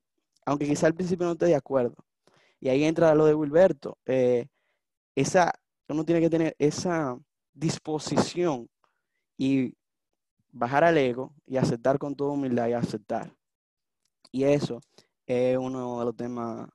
[0.46, 1.96] Aunque quizá al principio no esté de acuerdo.
[2.64, 3.98] Y ahí entra lo de Wilberto.
[4.06, 4.46] eh,
[5.14, 5.52] esa,
[5.86, 7.14] uno tiene que tener esa
[7.52, 8.70] disposición
[9.36, 9.74] y
[10.50, 13.36] bajar al ego y aceptar con toda humildad y aceptar.
[14.32, 14.80] Y eso
[15.26, 16.70] es uno de los temas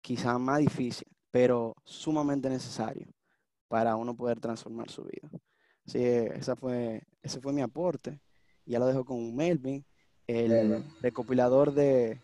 [0.00, 3.06] quizás más difíciles, pero sumamente necesario
[3.68, 5.28] para uno poder transformar su vida.
[5.86, 8.18] Así que esa fue, ese fue mi aporte.
[8.64, 9.84] Ya lo dejo con Melvin,
[10.26, 12.18] el recopilador de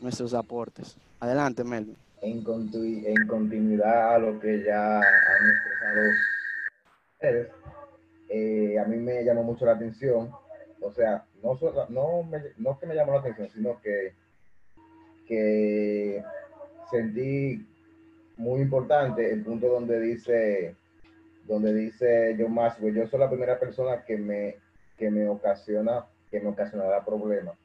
[0.00, 0.96] nuestros aportes.
[1.20, 2.05] Adelante, Melvin.
[2.22, 6.08] En, continu- en continuidad a lo que ya han expresado
[7.14, 7.48] ustedes,
[8.28, 10.30] eh, a mí me llamó mucho la atención,
[10.80, 11.58] o sea, no,
[11.88, 14.14] no, me, no que me llamó la atención, sino que,
[15.26, 16.22] que
[16.90, 17.66] sentí
[18.36, 20.74] muy importante el punto donde dice,
[21.46, 24.56] donde dice John Maxwell, yo soy la primera persona que me,
[24.98, 27.56] que me ocasiona, que me ocasionará problemas.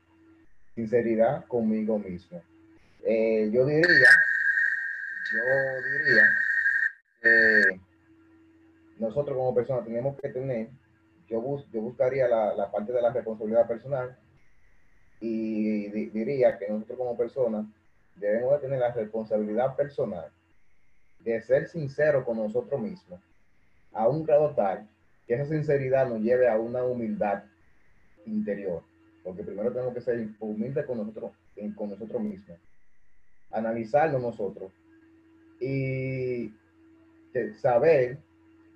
[0.76, 2.42] Sinceridad conmigo mismo.
[3.04, 4.08] Eh, yo diría,
[5.32, 6.38] yo diría
[7.22, 7.80] que
[8.98, 10.70] nosotros como personas tenemos que tener,
[11.28, 14.18] yo, bus, yo buscaría la, la parte de la responsabilidad personal
[15.20, 17.66] y di- diría que nosotros como personas
[18.16, 20.32] debemos de tener la responsabilidad personal
[21.20, 23.22] de ser sinceros con nosotros mismos
[23.94, 24.88] a un grado tal
[25.26, 27.44] que esa sinceridad nos lleve a una humildad
[28.26, 28.84] interior,
[29.24, 32.60] porque primero tenemos que ser humildes con nosotros, en- con nosotros mismos,
[33.52, 34.72] analizarnos nosotros
[35.62, 36.54] y
[37.62, 38.18] saber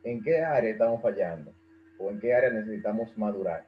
[0.04, 1.52] en qué área estamos fallando
[1.98, 3.66] o en qué área necesitamos madurar.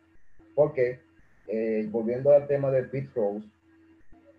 [0.55, 0.99] Porque,
[1.47, 3.47] eh, volviendo al tema de Pete Rose,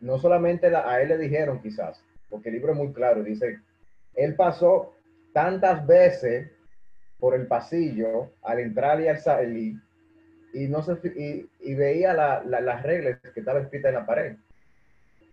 [0.01, 3.59] no solamente la- a él le dijeron quizás, porque el libro es muy claro, dice,
[4.15, 4.95] él pasó
[5.33, 6.51] tantas veces
[7.19, 9.75] por el pasillo al entrar y al salir
[10.53, 14.07] y, no se, y, y veía la- la- las reglas que estaban escritas en la
[14.07, 14.37] pared,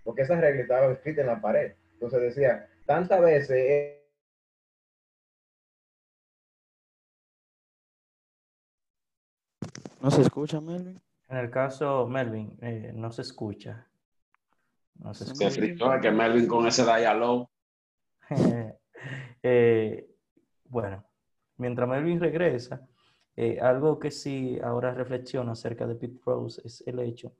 [0.03, 1.73] porque esas reglas estaban escritas en la pared.
[1.93, 4.01] Entonces decía, tantas veces eh,
[10.01, 11.01] ¿No se escucha, Melvin?
[11.29, 13.87] En el caso, Melvin, eh, no se escucha.
[14.99, 15.61] No se Se Se escucha.
[15.65, 17.49] fritó que Melvin con ese diálogo.
[19.47, 20.09] Eh,
[20.63, 21.05] bueno,
[21.57, 22.87] mientras Melvin regresa,
[23.35, 27.35] eh, algo que sí ahora reflexiono acerca de Pete Rose es el hecho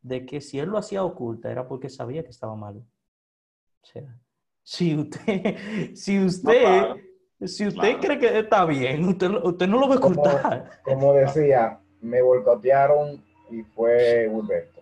[0.00, 2.76] de que si él lo hacía oculta era porque sabía que estaba mal.
[2.78, 4.18] O sea,
[4.62, 5.56] si usted,
[5.94, 6.96] si usted, claro.
[7.44, 8.00] si usted Claro.
[8.00, 10.70] cree que está bien, usted, usted no lo va a Como- ocultar.
[10.84, 14.80] como decía, me boicotearon y fue Wilberto.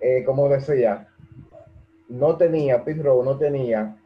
[0.00, 1.08] Eh, como decía,
[2.08, 3.96] no tenía, Pete no tenía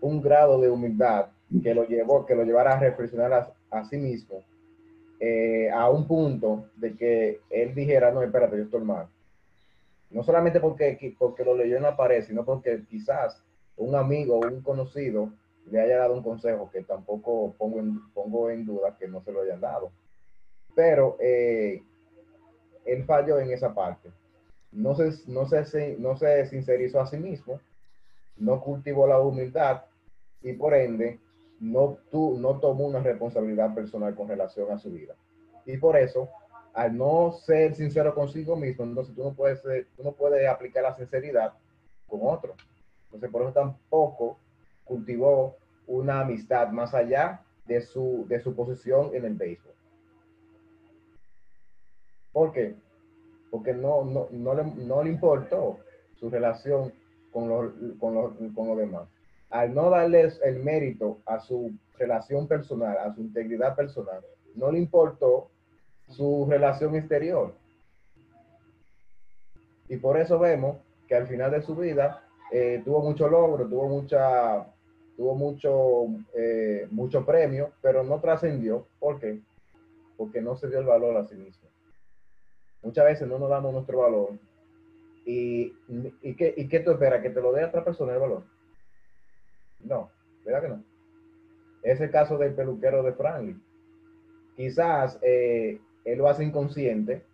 [0.00, 1.26] un grado de humildad
[1.62, 4.42] que lo llevó, que lo llevara a reflexionar a, a sí mismo,
[5.20, 9.06] eh, a un punto de que él dijera, no, espérate, yo estoy mal.
[10.10, 13.42] No solamente porque, porque lo leyó en la pared, sino porque quizás
[13.76, 15.32] un amigo o un conocido
[15.70, 19.40] le haya dado un consejo que tampoco pongo en, pongo duda que no se lo
[19.42, 19.90] hayan dado
[20.74, 21.82] pero eh,
[22.84, 24.10] él falló en esa parte.
[24.72, 27.60] No se, no, se, no se sincerizó a sí mismo,
[28.36, 29.82] no cultivó la humildad
[30.42, 31.20] y por ende
[31.60, 35.14] no, tu, no tomó una responsabilidad personal con relación a su vida.
[35.64, 36.28] Y por eso,
[36.74, 40.82] al no ser sincero consigo mismo, entonces tú no puedes, ser- tú no puedes aplicar
[40.82, 41.52] la sinceridad
[42.08, 42.54] con otro.
[43.14, 44.38] Entonces, por eso tampoco
[44.84, 45.56] cultivó
[45.86, 49.72] una amistad más allá de su, de su posición en el béisbol.
[52.32, 52.74] ¿Por qué?
[53.52, 55.78] Porque no, no, no, le, no le importó
[56.18, 56.92] su relación
[57.30, 59.08] con los, con, los, con los demás.
[59.48, 64.24] Al no darles el mérito a su relación personal, a su integridad personal,
[64.56, 65.50] no le importó
[66.08, 67.54] su relación exterior.
[69.88, 72.23] Y por eso vemos que al final de su vida
[72.54, 74.66] eh, tuvo mucho logro, tuvo mucha,
[75.16, 78.86] tuvo mucho, eh, mucho premio, pero no trascendió.
[78.98, 79.40] ¿Por qué?
[80.16, 81.68] porque no se dio el valor a sí mismo.
[82.82, 84.30] Muchas veces no nos damos nuestro valor.
[85.24, 85.72] ¿Y,
[86.20, 87.22] y, qué, y qué tú esperas?
[87.22, 88.42] ¿Que te lo dé otra persona el valor?
[89.80, 90.10] No,
[90.44, 90.84] ¿verdad que no?
[91.82, 93.62] Es el caso del peluquero de Franklin.
[94.56, 97.24] Quizás eh, él lo hace inconsciente,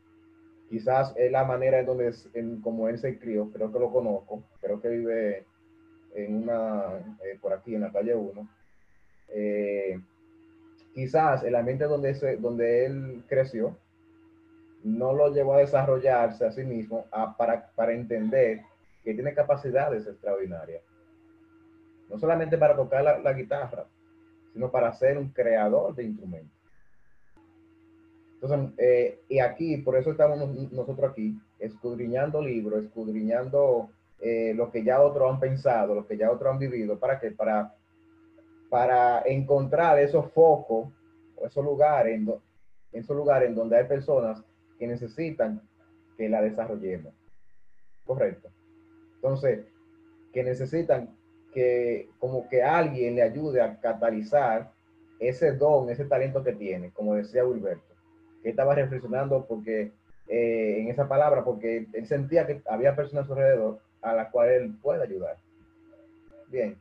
[0.71, 4.45] quizás es la manera en donde, en, como él se crió, creo que lo conozco,
[4.61, 5.45] creo que vive
[6.15, 8.49] en una, eh, por aquí en la calle 1.
[9.31, 10.01] Eh,
[10.95, 13.77] quizás el ambiente donde, donde él creció
[14.85, 17.05] no lo llevó a desarrollarse a sí mismo
[17.37, 18.63] para, para entender
[19.03, 20.83] que tiene capacidades extraordinarias.
[22.09, 23.87] No solamente para tocar la guitarra,
[24.53, 26.60] sino para ser un creador de instrumentos.
[28.43, 30.39] Entonces, eh, y aquí, por eso estamos
[30.73, 36.31] nosotros aquí, escudriñando libros, escudriñando eh, lo que ya otros han pensado, lo que ya
[36.31, 37.33] otros han vivido, ¿para qué?
[37.33, 37.75] Para,
[38.71, 40.89] para encontrar esos focos,
[41.37, 42.33] o esos lugares, en,
[42.93, 44.43] esos lugares en donde hay personas
[44.79, 45.61] que necesitan
[46.17, 47.13] que la desarrollemos.
[48.07, 48.49] Correcto.
[49.17, 49.67] Entonces,
[50.33, 51.15] que necesitan
[51.53, 54.73] que como que alguien le ayude a catalizar
[55.19, 57.90] ese don, ese talento que tiene, como decía Wilberto,
[58.43, 59.93] que estaba reflexionando porque
[60.29, 64.31] eh, en esa palabra, porque él sentía que había personas a su alrededor a las
[64.31, 65.37] cuales él puede ayudar.
[66.49, 66.77] Bien,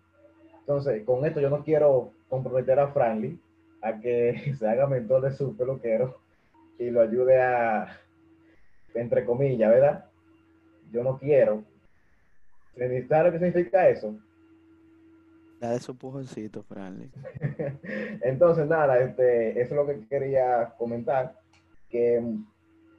[0.59, 3.41] entonces con esto yo no quiero comprometer a Franklin
[3.81, 6.17] a que se haga mentor de su peluquero
[6.77, 7.99] y lo ayude a,
[8.93, 10.05] entre comillas, ¿verdad?
[10.91, 11.63] Yo no quiero.
[12.75, 14.15] ¿Sabes lo que significa eso?
[15.59, 17.11] Da de su pujoncito, Franklin.
[18.21, 21.35] Entonces, nada, este, eso es lo que quería comentar,
[21.89, 22.23] que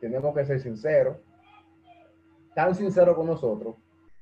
[0.01, 1.17] tenemos que ser sinceros,
[2.55, 3.77] tan sinceros con nosotros,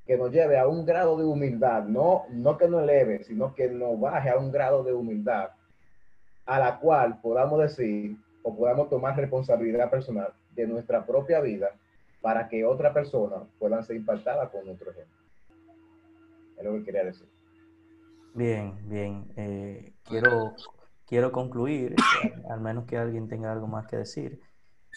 [0.07, 3.69] que nos lleve a un grado de humildad, no, no que nos eleve, sino que
[3.69, 5.51] nos baje a un grado de humildad
[6.47, 11.71] a la cual podamos decir o podamos tomar responsabilidad personal de nuestra propia vida
[12.23, 15.19] para que otra persona puedan ser impactada con nuestro ejemplo.
[16.57, 17.29] Es lo que quería decir.
[18.35, 19.31] Bien, bien.
[19.37, 20.55] Eh, quiero,
[21.07, 21.95] quiero concluir,
[22.25, 24.41] eh, al menos que alguien tenga algo más que decir.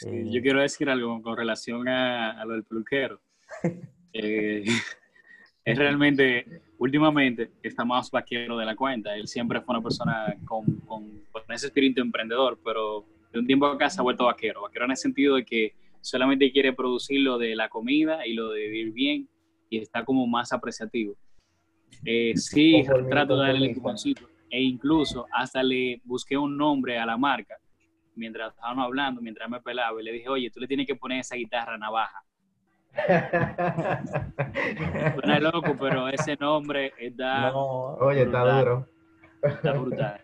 [0.06, 3.22] Eh, yo quiero decir algo con relación a, lo del peluquero.
[4.14, 9.16] es realmente, últimamente, está más vaquero de la cuenta.
[9.16, 13.66] Él siempre fue una persona con, con, con, ese espíritu emprendedor, pero de un tiempo
[13.66, 14.64] acá se ha vuelto vaquero.
[14.64, 18.50] Vaquero en el sentido de que solamente quiere producir lo de la comida y lo
[18.50, 19.30] de vivir bien
[19.70, 21.16] y está como más apreciativo.
[22.04, 24.28] Eh, sí, trato de darle el empujoncito.
[24.50, 27.61] E incluso hasta le busqué un nombre a la marca
[28.16, 31.20] mientras estábamos hablando, mientras me pelaba, y le dije, oye, tú le tienes que poner
[31.20, 32.24] esa guitarra navaja.
[35.16, 37.56] Suena loco, pero ese nombre está.
[37.56, 38.86] oye, está duro.
[39.42, 40.22] Está brutal.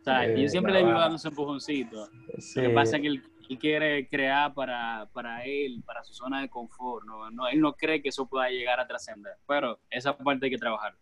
[0.00, 2.08] O sea, yo siempre le vivo dando ese empujoncito.
[2.56, 3.22] Lo que pasa es que él,
[3.58, 7.06] quiere crear para, para, él, para su zona de confort.
[7.06, 7.30] ¿no?
[7.30, 9.34] No, él no cree que eso pueda llegar a trascender.
[9.46, 10.94] Pero esa parte hay que trabajar.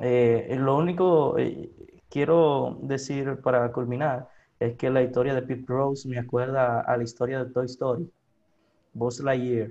[0.00, 1.70] Eh, lo único eh,
[2.10, 4.28] quiero decir para culminar
[4.64, 8.10] es que la historia de Pete Rose me acuerda a la historia de Toy Story.
[8.92, 9.70] Buzz Lightyear,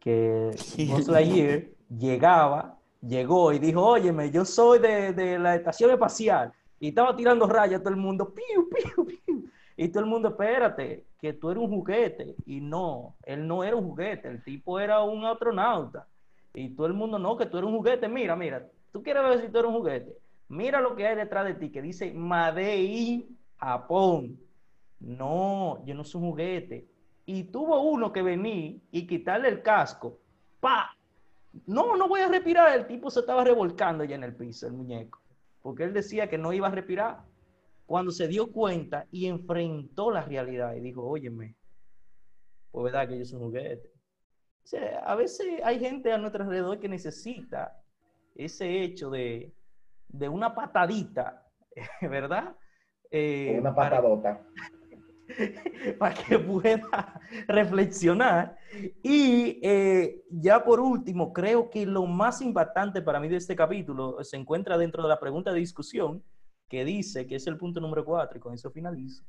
[0.00, 0.50] que
[0.90, 6.52] Buzz Lightyear llegaba, llegó y dijo, óyeme, yo soy de, de, la estación espacial.
[6.80, 9.50] Y estaba tirando rayas a todo el mundo, piu, piu, piu.
[9.76, 12.34] Y todo el mundo, espérate, que tú eres un juguete.
[12.46, 16.06] Y no, él no era un juguete, el tipo era un astronauta.
[16.54, 18.08] Y todo el mundo, no, que tú eres un juguete.
[18.08, 20.16] Mira, mira, tú quieres ver si tú eres un juguete.
[20.48, 23.26] Mira lo que hay detrás de ti, que dice Madei
[23.66, 24.38] Japón.
[25.00, 26.88] No, yo no soy un juguete.
[27.24, 30.20] Y tuvo uno que venir y quitarle el casco.
[30.60, 30.96] ¡Pa!
[31.66, 32.76] No, no voy a respirar.
[32.76, 35.20] El tipo se estaba revolcando ya en el piso, el muñeco.
[35.60, 37.24] Porque él decía que no iba a respirar.
[37.86, 41.56] Cuando se dio cuenta y enfrentó la realidad y dijo, óyeme,
[42.70, 43.92] pues verdad que yo soy un juguete.
[44.64, 47.80] O sea, a veces hay gente a nuestro alrededor que necesita
[48.34, 49.52] ese hecho de,
[50.08, 51.46] de una patadita,
[52.00, 52.56] ¿verdad?
[53.12, 54.42] Eh, una patadota.
[55.98, 58.56] Para, que pueda reflexionar.
[59.02, 64.22] Y eh, ya por último, creo que lo más impactante para mí de este capítulo
[64.24, 66.22] se encuentra dentro de la pregunta de discusión
[66.68, 69.24] que dice, que es el punto número cuatro, y con eso finalizo.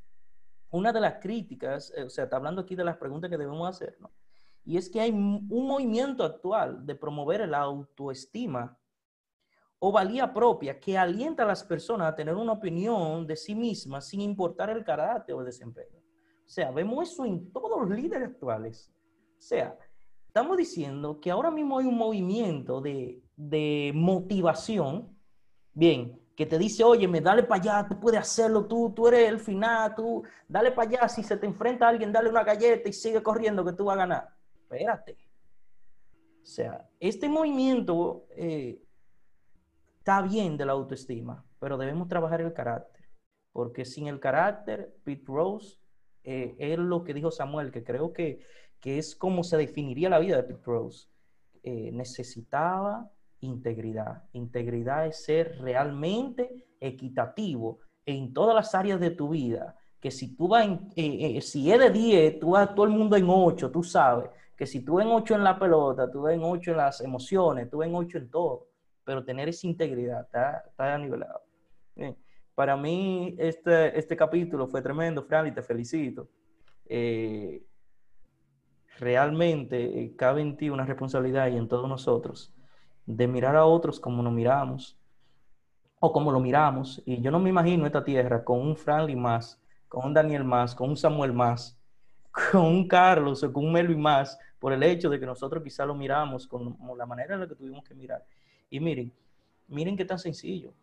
[0.71, 3.69] Una de las críticas, eh, o sea, está hablando aquí de las preguntas que debemos
[3.69, 4.11] hacer, ¿no?
[4.65, 8.77] Y es que hay un movimiento actual de promover la autoestima
[9.86, 14.07] o valía propia que alienta a las personas a tener una opinión de sí mismas
[14.07, 15.99] sin importar el carácter o el desempeño.
[15.99, 18.93] O sea, vemos eso en todos los líderes actuales.
[19.38, 19.77] O sea,
[20.25, 25.09] estamos diciendo que ahora mismo hay un movimiento de, de motivación,
[25.73, 29.27] bien, que te dice, oye, me dale para allá, tú puedes hacerlo, tú, tú eres
[29.27, 32.88] el final, tú, dale para allá, si se te enfrenta a alguien, dale una galleta
[32.88, 34.29] y sigue corriendo que tú vas a ganar.
[34.55, 35.17] Espérate.
[36.41, 38.82] O sea, este movimiento eh,
[40.03, 43.05] está bien de la autoestima, pero debemos trabajar el carácter,
[43.53, 45.77] porque sin el carácter, Pete Rose,
[46.25, 48.41] eh, es lo que dijo Samuel, que creo que,
[48.81, 51.07] que es como se definiría la vida de Pete Rose.
[51.63, 54.23] Eh, necesitaba integridad.
[54.33, 59.77] Integridad es ser realmente equitativo en todas las áreas de tu vida.
[60.01, 63.15] Que si tú vas, en, eh, si es de 10, tú vas todo el mundo
[63.15, 64.29] en 8, tú sabes.
[64.57, 67.81] Que si tú en 8 en la pelota, tú en 8 en las emociones, tú
[67.83, 68.72] en 8 en todo.
[69.03, 71.41] Pero tener esa integridad está, está nivelado.
[71.95, 72.17] Bien.
[72.55, 76.29] Para mí, este, este capítulo fue tremendo, Fran, y te felicito.
[76.85, 77.63] Eh,
[78.99, 82.53] realmente eh, cabe en ti una responsabilidad y en todos nosotros
[83.05, 84.97] de mirar a otros como nos miramos
[85.99, 87.01] o como lo miramos.
[87.05, 90.75] Y yo no me imagino esta tierra con un Franklin más, con un Daniel más,
[90.75, 91.79] con un Samuel más,
[92.51, 95.85] con un Carlos o con un Melvin más, por el hecho de que nosotros quizá
[95.85, 98.23] lo miramos con la manera en la que tuvimos que mirar.
[98.74, 99.13] Y miren,
[99.67, 100.74] miren qué tan sencillo.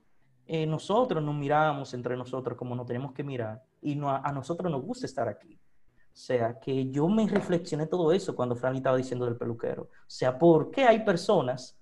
[0.47, 4.70] Eh, nosotros nos miramos entre nosotros como nos tenemos que mirar y no, a nosotros
[4.70, 5.55] nos gusta estar aquí.
[5.55, 9.82] O sea, que yo me reflexioné todo eso cuando Franklin estaba diciendo del peluquero.
[9.82, 11.76] O sea, ¿por qué hay personas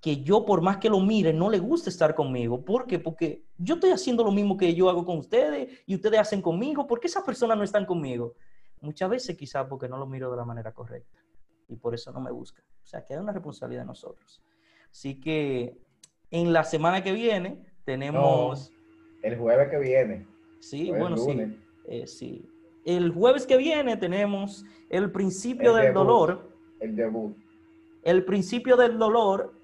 [0.00, 2.64] que yo, por más que lo mire, no le gusta estar conmigo?
[2.64, 2.98] ¿Por qué?
[2.98, 6.84] Porque yo estoy haciendo lo mismo que yo hago con ustedes y ustedes hacen conmigo.
[6.84, 8.34] ¿Por qué esas personas no están conmigo?
[8.80, 11.20] Muchas veces quizás porque no lo miro de la manera correcta
[11.68, 12.60] y por eso no me busca.
[12.82, 14.42] O sea, que hay una responsabilidad de nosotros.
[14.94, 15.76] Así que
[16.30, 18.70] en la semana que viene tenemos...
[18.70, 18.76] No,
[19.24, 20.24] el jueves que viene.
[20.60, 21.58] Sí, bueno, sí.
[21.88, 22.48] Eh, sí
[22.86, 26.50] el jueves que viene tenemos el principio el del debut, dolor.
[26.80, 27.36] El debut.
[28.02, 29.54] El principio del dolor.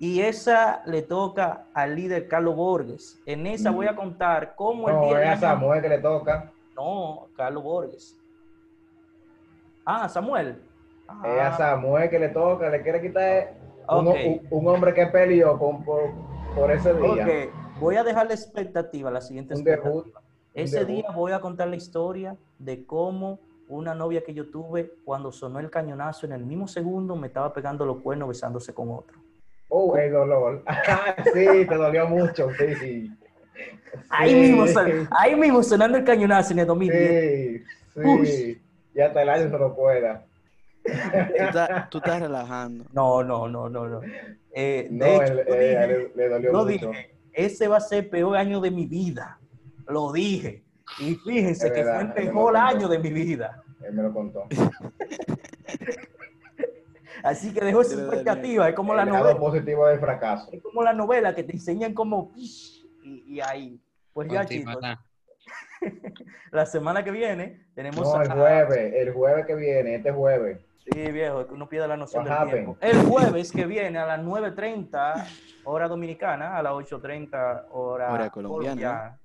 [0.00, 3.22] Y esa le toca al líder Carlos Borges.
[3.24, 3.74] En esa Mm.
[3.76, 6.52] voy a contar cómo el No, día es a Samuel que le toca.
[6.74, 8.18] No, Carlos Borges.
[9.84, 10.60] Ah, Samuel.
[11.24, 12.68] Es a Ah, Samuel que le toca.
[12.68, 13.54] Le quiere quitar
[13.88, 14.16] un, ok.
[14.26, 16.10] un- un hombre que peleó con, por,
[16.54, 17.24] por ese día.
[17.26, 20.20] Ok, voy a dejar la expectativa, la siguiente Un debut, expectativa.
[20.54, 20.90] Ese debut.
[20.94, 25.60] día voy a contar la historia de cómo una novia que yo tuve, cuando sonó
[25.60, 29.16] el cañonazo, en el mismo segundo me estaba pegando los cuernos besándose con otro.
[29.68, 30.64] Oh, el dolor.
[30.66, 32.48] Ah, sí, te dolió mucho.
[32.58, 33.16] Sí, sí.
[34.08, 34.64] Ahí, Sí, mismo,
[35.10, 37.62] ahí mismo sonando el cañonazo en el 2010.
[37.94, 38.26] Sí, Uy.
[38.26, 38.62] sí.
[38.94, 40.24] Y hasta el año se lo pueda.
[40.82, 40.90] Tú
[41.44, 42.84] estás, tú estás relajando.
[42.92, 44.00] No, no, no, no, no.
[44.52, 46.90] Eh, No, de hecho, yo eh, le, le dolió yo mucho.
[46.90, 49.38] dije, ese va a ser el peor año de mi vida.
[49.86, 50.64] Lo dije.
[50.98, 53.62] Y fíjense Es que verdad, fue el mejor año de mi vida.
[53.84, 54.46] Él me lo contó.
[57.22, 58.68] Así que dejo esa expectativa.
[58.68, 59.38] Es como la el novela.
[59.38, 60.48] positivo del fracaso.
[60.52, 63.80] Es como la novela que te enseñan como y, y ahí.
[64.12, 64.76] Pues ya, chicos,
[66.50, 70.58] la semana que viene tenemos No, el a- jueves, el jueves que viene, este jueves.
[70.84, 72.64] Sí, viejo, que uno pierde la noción What del happened?
[72.78, 72.78] tiempo.
[72.80, 75.26] El jueves que viene a las 9.30
[75.64, 79.18] hora dominicana, a las 8.30 hora, Hora colombiana.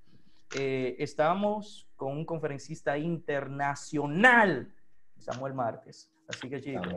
[0.56, 4.72] eh, estamos con un conferencista internacional,
[5.18, 6.12] Samuel Márquez.
[6.28, 6.88] Así que chicos,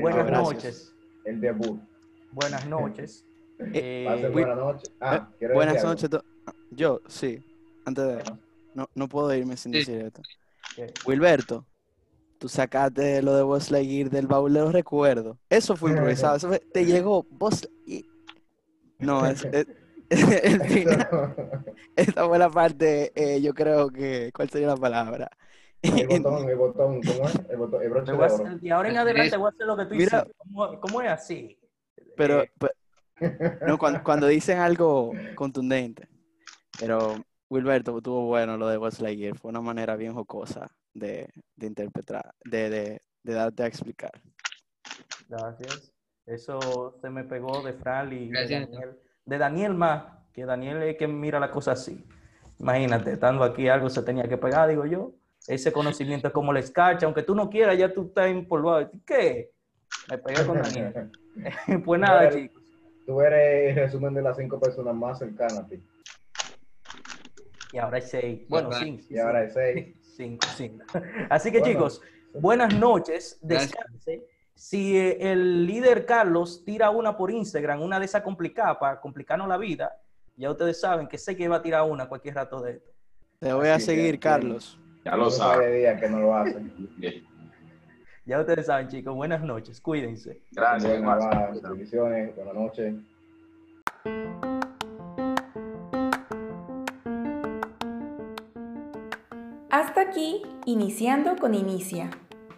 [0.00, 0.42] buenas gracias.
[0.54, 0.94] noches,
[1.24, 1.80] El debut.
[2.32, 3.24] buenas noches.
[3.58, 4.90] Eh, Eh, buena noche.
[5.00, 6.10] Ah, Eh, ¿quieres buenas noches.
[6.70, 7.44] Yo, sí.
[7.84, 8.22] Antes de...
[8.74, 9.78] No, no puedo irme sin Sí.
[9.78, 10.22] decir esto.
[11.06, 11.66] Wilberto,
[12.40, 15.36] tú sacaste lo de Buzz Lightyear del baúl de los recuerdos.
[15.50, 16.36] Eso fue improvisado.
[16.36, 18.04] Eso fue- te llegó Buzz Lightyear.
[18.98, 19.66] No, es, es-
[20.44, 21.64] el final-
[21.94, 25.30] esta fue la parte, eh, yo creo que, ¿cuál sería la palabra?
[25.82, 27.40] El botón, el botón, ¿cómo es?
[27.50, 28.24] El botón, el broche de oro.
[28.26, 30.18] hacer- y ahora en adelante voy a hacer lo que tú Mira.
[30.18, 30.32] hiciste.
[30.38, 31.58] ¿Cómo, cómo es así?
[32.16, 36.08] Pero, Eh, pe- no, cuando, cuando dicen algo contundente.
[36.78, 37.16] Pero
[37.50, 39.36] Wilberto estuvo bueno lo de Buzz Lightyear.
[39.38, 44.10] Fue una manera bien jocosa de, de interpretar, de, de, de darte a explicar.
[45.28, 45.92] Gracias.
[46.26, 48.70] Eso se me pegó de Fran y de Gracias.
[48.70, 48.98] Daniel.
[49.24, 52.04] De Daniel más, que Daniel es que mira la cosa así.
[52.58, 55.12] Imagínate, estando aquí algo se tenía que pegar, digo yo.
[55.46, 58.90] Ese conocimiento es como la escarcha, aunque tú no quieras, ya tú estás empolvado.
[59.06, 59.50] ¿Qué?
[60.10, 61.10] Me pegué con Daniel.
[61.84, 62.36] pues nada, Bueno.
[62.36, 62.62] chicos.
[63.06, 65.82] Tú eres el resumen de las cinco personas más cercanas a ti.
[67.72, 68.42] Y ahora es seis.
[68.48, 68.82] Bueno, ¿Verdad?
[68.84, 69.04] cinco.
[69.08, 69.96] Y ahora es seis.
[70.20, 70.84] Cinco, cinco.
[71.30, 71.72] Así que Bueno.
[71.72, 72.02] chicos,
[72.34, 73.70] buenas noches, Gracias.
[73.72, 74.26] descanse.
[74.54, 79.48] Si eh, el líder Carlos tira una por Instagram, una de esas complicadas para complicarnos
[79.48, 79.96] la vida,
[80.36, 82.90] ya ustedes saben que sé que va a tirar una cualquier rato de esto.
[83.38, 84.20] Te voy a Así seguir.
[84.20, 84.78] Carlos.
[85.06, 86.70] Ya lo días que no lo hacen.
[88.26, 90.42] Ya ustedes saben, chicos, buenas noches, cuídense.
[90.52, 91.02] Gracias.
[91.02, 92.94] Buenas noches.
[99.70, 102.10] Hasta aquí, iniciando con Inicia.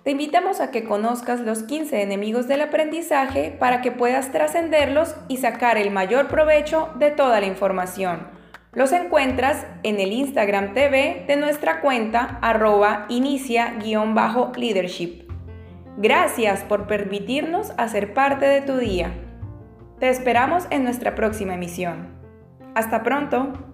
[0.02, 5.36] Te invitamos a que conozcas los 15 enemigos del aprendizaje para que puedas trascenderlos y
[5.36, 8.28] sacar el mayor provecho de toda la información.
[8.72, 15.28] Los encuentras en el Instagram TV de nuestra cuenta arroba inicia-leadership.
[15.98, 19.12] Gracias por permitirnos hacer parte de tu día.
[20.00, 22.08] Te esperamos en nuestra próxima emisión.
[22.74, 23.71] Hasta pronto.